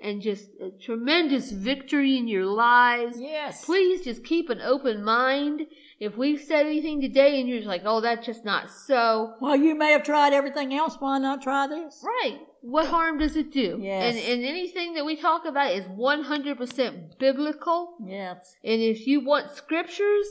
and 0.00 0.20
just 0.20 0.50
a 0.60 0.70
tremendous 0.70 1.50
victory 1.50 2.16
in 2.16 2.28
your 2.28 2.44
lives. 2.44 3.18
Yes. 3.18 3.64
Please 3.64 4.02
just 4.04 4.22
keep 4.24 4.50
an 4.50 4.60
open 4.60 5.02
mind. 5.02 5.62
If 5.98 6.16
we've 6.16 6.40
said 6.40 6.66
anything 6.66 7.00
today 7.00 7.40
and 7.40 7.48
you're 7.48 7.58
just 7.58 7.68
like, 7.68 7.82
oh, 7.84 8.00
that's 8.00 8.24
just 8.24 8.44
not 8.44 8.70
so, 8.70 9.34
Well, 9.40 9.56
you 9.56 9.74
may 9.74 9.92
have 9.92 10.04
tried 10.04 10.32
everything 10.34 10.74
else. 10.74 10.96
Why 10.98 11.18
not 11.18 11.42
try 11.42 11.66
this? 11.66 12.04
right. 12.04 12.38
What 12.60 12.88
harm 12.88 13.18
does 13.18 13.36
it 13.36 13.52
do? 13.52 13.78
Yes. 13.80 14.16
And, 14.16 14.18
and 14.18 14.44
anything 14.44 14.94
that 14.94 15.06
we 15.06 15.16
talk 15.16 15.44
about 15.46 15.72
is 15.72 15.84
100% 15.84 17.18
biblical. 17.18 17.94
Yes. 18.04 18.56
And 18.64 18.82
if 18.82 19.06
you 19.06 19.24
want 19.24 19.52
scriptures 19.52 20.26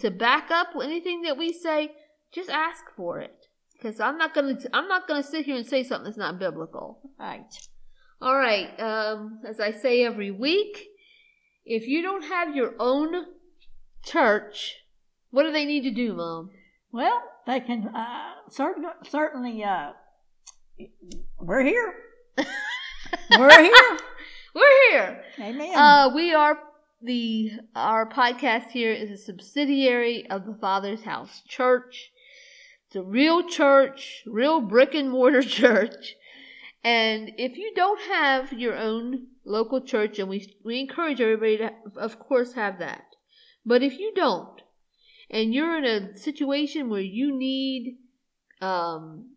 to 0.00 0.10
back 0.10 0.50
up 0.50 0.68
anything 0.80 1.22
that 1.22 1.38
we 1.38 1.52
say, 1.54 1.92
just 2.32 2.50
ask 2.50 2.84
for 2.96 3.20
it. 3.20 3.39
Because 3.80 4.00
I'm 4.00 4.18
not 4.18 4.34
gonna 4.34 4.58
I'm 4.72 4.88
not 4.88 5.08
gonna 5.08 5.22
sit 5.22 5.46
here 5.46 5.56
and 5.56 5.66
say 5.66 5.82
something 5.82 6.04
that's 6.04 6.18
not 6.18 6.38
biblical. 6.38 6.98
Right. 7.18 7.46
All 8.20 8.36
right. 8.36 8.78
Um, 8.78 9.40
as 9.46 9.60
I 9.60 9.70
say 9.70 10.04
every 10.04 10.30
week, 10.30 10.88
if 11.64 11.86
you 11.86 12.02
don't 12.02 12.24
have 12.24 12.54
your 12.54 12.74
own 12.78 13.24
church, 14.04 14.76
what 15.30 15.44
do 15.44 15.52
they 15.52 15.64
need 15.64 15.82
to 15.82 15.90
do, 15.90 16.14
Mom? 16.14 16.50
Well, 16.92 17.22
they 17.46 17.60
can 17.60 17.88
uh, 17.88 18.32
certain, 18.50 18.84
certainly. 19.08 19.64
Uh, 19.64 19.92
we're 21.38 21.62
here. 21.62 21.94
we're 23.38 23.62
here. 23.62 23.98
We're 24.54 24.90
here. 24.90 25.22
Amen. 25.38 25.76
Uh, 25.76 26.10
we 26.14 26.34
are 26.34 26.58
the 27.02 27.52
our 27.74 28.08
podcast 28.08 28.70
here 28.70 28.92
is 28.92 29.10
a 29.10 29.16
subsidiary 29.16 30.28
of 30.28 30.44
the 30.44 30.54
Father's 30.54 31.04
House 31.04 31.42
Church. 31.48 32.10
It's 32.90 32.96
a 32.96 33.02
real 33.02 33.44
church, 33.44 34.24
real 34.26 34.60
brick 34.60 34.96
and 34.96 35.12
mortar 35.12 35.42
church. 35.60 36.16
And 36.82 37.30
if 37.38 37.56
you 37.56 37.72
don't 37.76 38.00
have 38.00 38.52
your 38.52 38.76
own 38.76 39.28
local 39.44 39.80
church, 39.80 40.18
and 40.18 40.28
we 40.28 40.52
we 40.64 40.80
encourage 40.80 41.20
everybody 41.20 41.58
to, 41.58 41.70
of 41.94 42.18
course, 42.18 42.54
have 42.54 42.80
that. 42.80 43.04
But 43.64 43.84
if 43.84 44.00
you 44.00 44.12
don't, 44.16 44.60
and 45.30 45.54
you're 45.54 45.78
in 45.78 45.84
a 45.84 46.16
situation 46.16 46.90
where 46.90 47.00
you 47.00 47.32
need 47.32 47.98
um, 48.60 49.36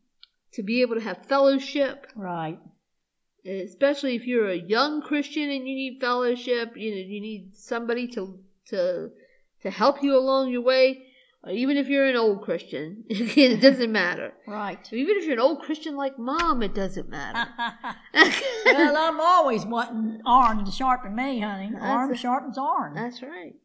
to 0.53 0.63
be 0.63 0.81
able 0.81 0.95
to 0.95 1.01
have 1.01 1.27
fellowship, 1.27 2.07
right. 2.15 2.57
especially 3.45 4.15
if 4.15 4.25
you're 4.25 4.49
a 4.49 4.55
young 4.55 5.03
Christian 5.03 5.51
and 5.51 5.67
you 5.67 5.75
need 5.75 6.01
fellowship, 6.01 6.75
you 6.75 6.89
know, 6.89 7.01
you 7.01 7.21
need 7.21 7.55
somebody 7.55 8.07
to 8.15 8.39
to 8.69 9.11
to 9.61 9.69
help 9.69 10.01
you 10.01 10.17
along 10.17 10.49
your 10.49 10.63
way. 10.63 11.12
Even 11.51 11.75
if 11.75 11.89
you're 11.89 12.05
an 12.05 12.15
old 12.15 12.41
Christian, 12.41 13.03
it 13.09 13.59
doesn't 13.61 13.91
matter. 13.91 14.31
Right. 14.47 14.79
Even 14.93 15.17
if 15.17 15.25
you're 15.25 15.33
an 15.33 15.39
old 15.39 15.61
Christian 15.61 15.97
like 15.97 16.17
mom, 16.17 16.63
it 16.63 16.73
doesn't 16.73 17.09
matter. 17.09 17.49
well, 18.65 18.95
I'm 18.97 19.19
always 19.19 19.65
wanting 19.65 20.21
iron 20.25 20.63
to 20.63 20.71
sharpen 20.71 21.13
me, 21.15 21.41
honey. 21.41 21.71
That's 21.73 21.83
Arm 21.83 22.11
a- 22.11 22.15
sharpens 22.17 22.57
iron. 22.57 22.93
That's 22.95 23.21
right. 23.21 23.55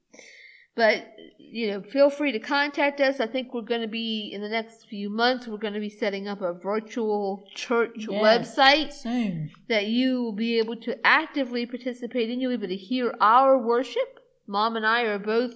But 0.74 1.06
you 1.38 1.68
know, 1.70 1.82
feel 1.82 2.10
free 2.10 2.32
to 2.32 2.38
contact 2.40 3.00
us. 3.00 3.20
I 3.20 3.26
think 3.26 3.54
we're 3.54 3.62
going 3.62 3.80
to 3.80 3.88
be 3.88 4.30
in 4.32 4.42
the 4.42 4.48
next 4.48 4.86
few 4.88 5.08
months. 5.08 5.46
We're 5.46 5.56
going 5.58 5.74
to 5.74 5.80
be 5.80 5.88
setting 5.90 6.26
up 6.28 6.40
a 6.42 6.52
virtual 6.52 7.44
church 7.54 8.06
Yes. 8.08 8.56
website 8.56 8.92
Soon. 8.92 9.50
that 9.68 9.86
you 9.86 10.22
will 10.22 10.32
be 10.34 10.58
able 10.58 10.76
to 10.76 10.96
actively 11.06 11.64
participate 11.66 12.28
in. 12.30 12.40
You'll 12.40 12.50
be 12.50 12.64
able 12.64 12.68
to 12.68 12.76
hear 12.76 13.14
our 13.20 13.56
worship. 13.58 14.20
Mom 14.46 14.76
and 14.76 14.84
I 14.86 15.02
are 15.02 15.18
both 15.18 15.54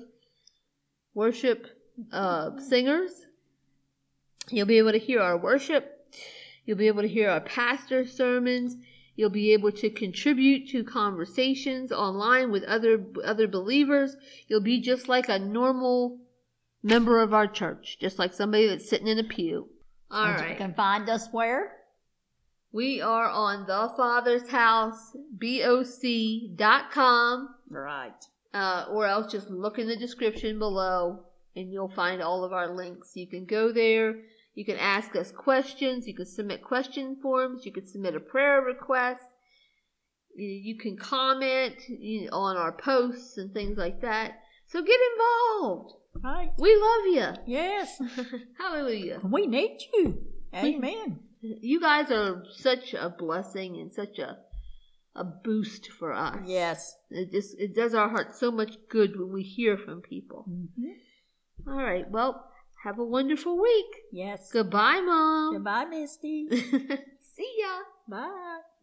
worship 1.14 1.66
uh, 2.12 2.59
singers. 2.59 3.26
You'll 4.51 4.66
be 4.66 4.78
able 4.78 4.93
to 4.93 4.99
hear 4.99 5.20
our 5.20 5.36
worship. 5.38 5.99
You'll 6.64 6.78
be 6.78 6.88
able 6.88 7.03
to 7.03 7.09
hear 7.09 7.30
our 7.30 7.40
pastor's 7.40 8.12
sermons. 8.12 8.76
You'll 9.14 9.30
be 9.30 9.53
able 9.53 9.72
to 9.72 9.90
contribute 9.90 10.68
to 10.70 10.84
conversations 10.84 11.93
online 11.93 12.51
with 12.51 12.64
other 12.64 13.05
other 13.24 13.47
believers. 13.47 14.16
You'll 14.49 14.62
be 14.62 14.80
just 14.80 15.09
like 15.09 15.28
a 15.28 15.38
normal 15.38 16.18
member 16.82 17.20
of 17.20 17.34
our 17.34 17.47
church, 17.47 17.99
just 18.01 18.18
like 18.18 18.32
somebody 18.32 18.66
that's 18.66 18.88
sitting 18.88 19.07
in 19.09 19.18
a 19.18 19.24
pew. 19.24 19.68
All 20.11 20.26
And 20.26 20.51
You 20.51 20.57
can 20.57 20.74
find 20.74 21.09
us 21.09 21.28
where? 21.30 21.76
We 22.72 23.03
are 23.03 23.28
on 23.28 23.66
the 23.66 23.93
Father's 23.97 24.49
House, 24.49 25.14
BOC.com, 26.53 27.55
Right. 27.68 28.24
uh, 28.55 28.86
or 28.90 29.07
else 29.07 29.30
just 29.30 29.51
look 29.51 29.78
in 29.78 29.86
the 29.88 29.97
description 29.97 30.59
below 30.59 31.26
and 31.55 31.72
you'll 31.72 31.88
find 31.88 32.22
all 32.22 32.44
of 32.44 32.53
our 32.53 32.74
links. 32.74 33.12
You 33.14 33.26
can 33.28 33.44
go 33.44 33.72
there. 33.72 34.14
You 34.55 34.64
can 34.64 34.76
ask 34.76 35.16
us 35.16 35.32
questions. 35.32 36.07
You 36.07 36.14
can 36.14 36.26
submit 36.26 36.62
question 36.62 37.16
forms. 37.22 37.64
You 37.64 37.72
can 37.72 37.86
submit 37.86 38.14
a 38.14 38.20
prayer 38.20 38.61
request. 38.61 39.24
You, 40.34 40.78
can 40.78 40.96
comment 40.96 41.74
on 42.32 42.57
our 42.57 42.72
posts 42.72 43.36
and 43.36 43.53
things 43.53 43.76
like 43.76 44.00
that. 44.00 44.32
So 44.66 44.82
get 44.82 44.98
involved. 45.12 45.94
Right. 46.22 46.50
We 46.59 46.74
love 46.74 47.07
you. 47.07 47.42
Yes. 47.46 48.00
Hallelujah. 48.59 49.20
We 49.22 49.46
need 49.46 49.78
you. 49.92 50.22
Amen. 50.55 51.20
You 51.40 51.80
guys 51.80 52.11
are 52.11 52.44
such 52.57 52.94
a 52.94 53.11
blessing 53.11 53.76
and 53.76 53.92
such 53.92 54.18
a 54.18 54.38
a 55.14 55.24
boost 55.24 55.90
for 55.98 56.14
us. 56.14 56.38
Yes. 56.46 56.96
It 57.11 57.32
just 57.32 57.55
it 57.59 57.74
does 57.74 57.94
our 57.94 58.09
heart 58.09 58.34
so 58.34 58.50
much 58.50 58.72
good 58.88 59.18
when 59.18 59.32
we 59.32 59.42
hear 59.42 59.76
from 59.76 60.00
people. 60.00 60.44
hmm 60.48 60.92
All 61.66 61.74
right. 61.74 62.11
Well, 62.11 62.44
have 62.84 62.98
a 62.98 63.05
wonderful 63.05 63.61
week. 63.61 63.86
Yes. 64.12 64.50
Goodbye, 64.53 65.00
Mom. 65.05 65.55
Goodbye, 65.55 65.84
Misty. 65.84 66.48
See 66.50 67.53
ya. 67.61 67.78
Bye. 68.09 68.62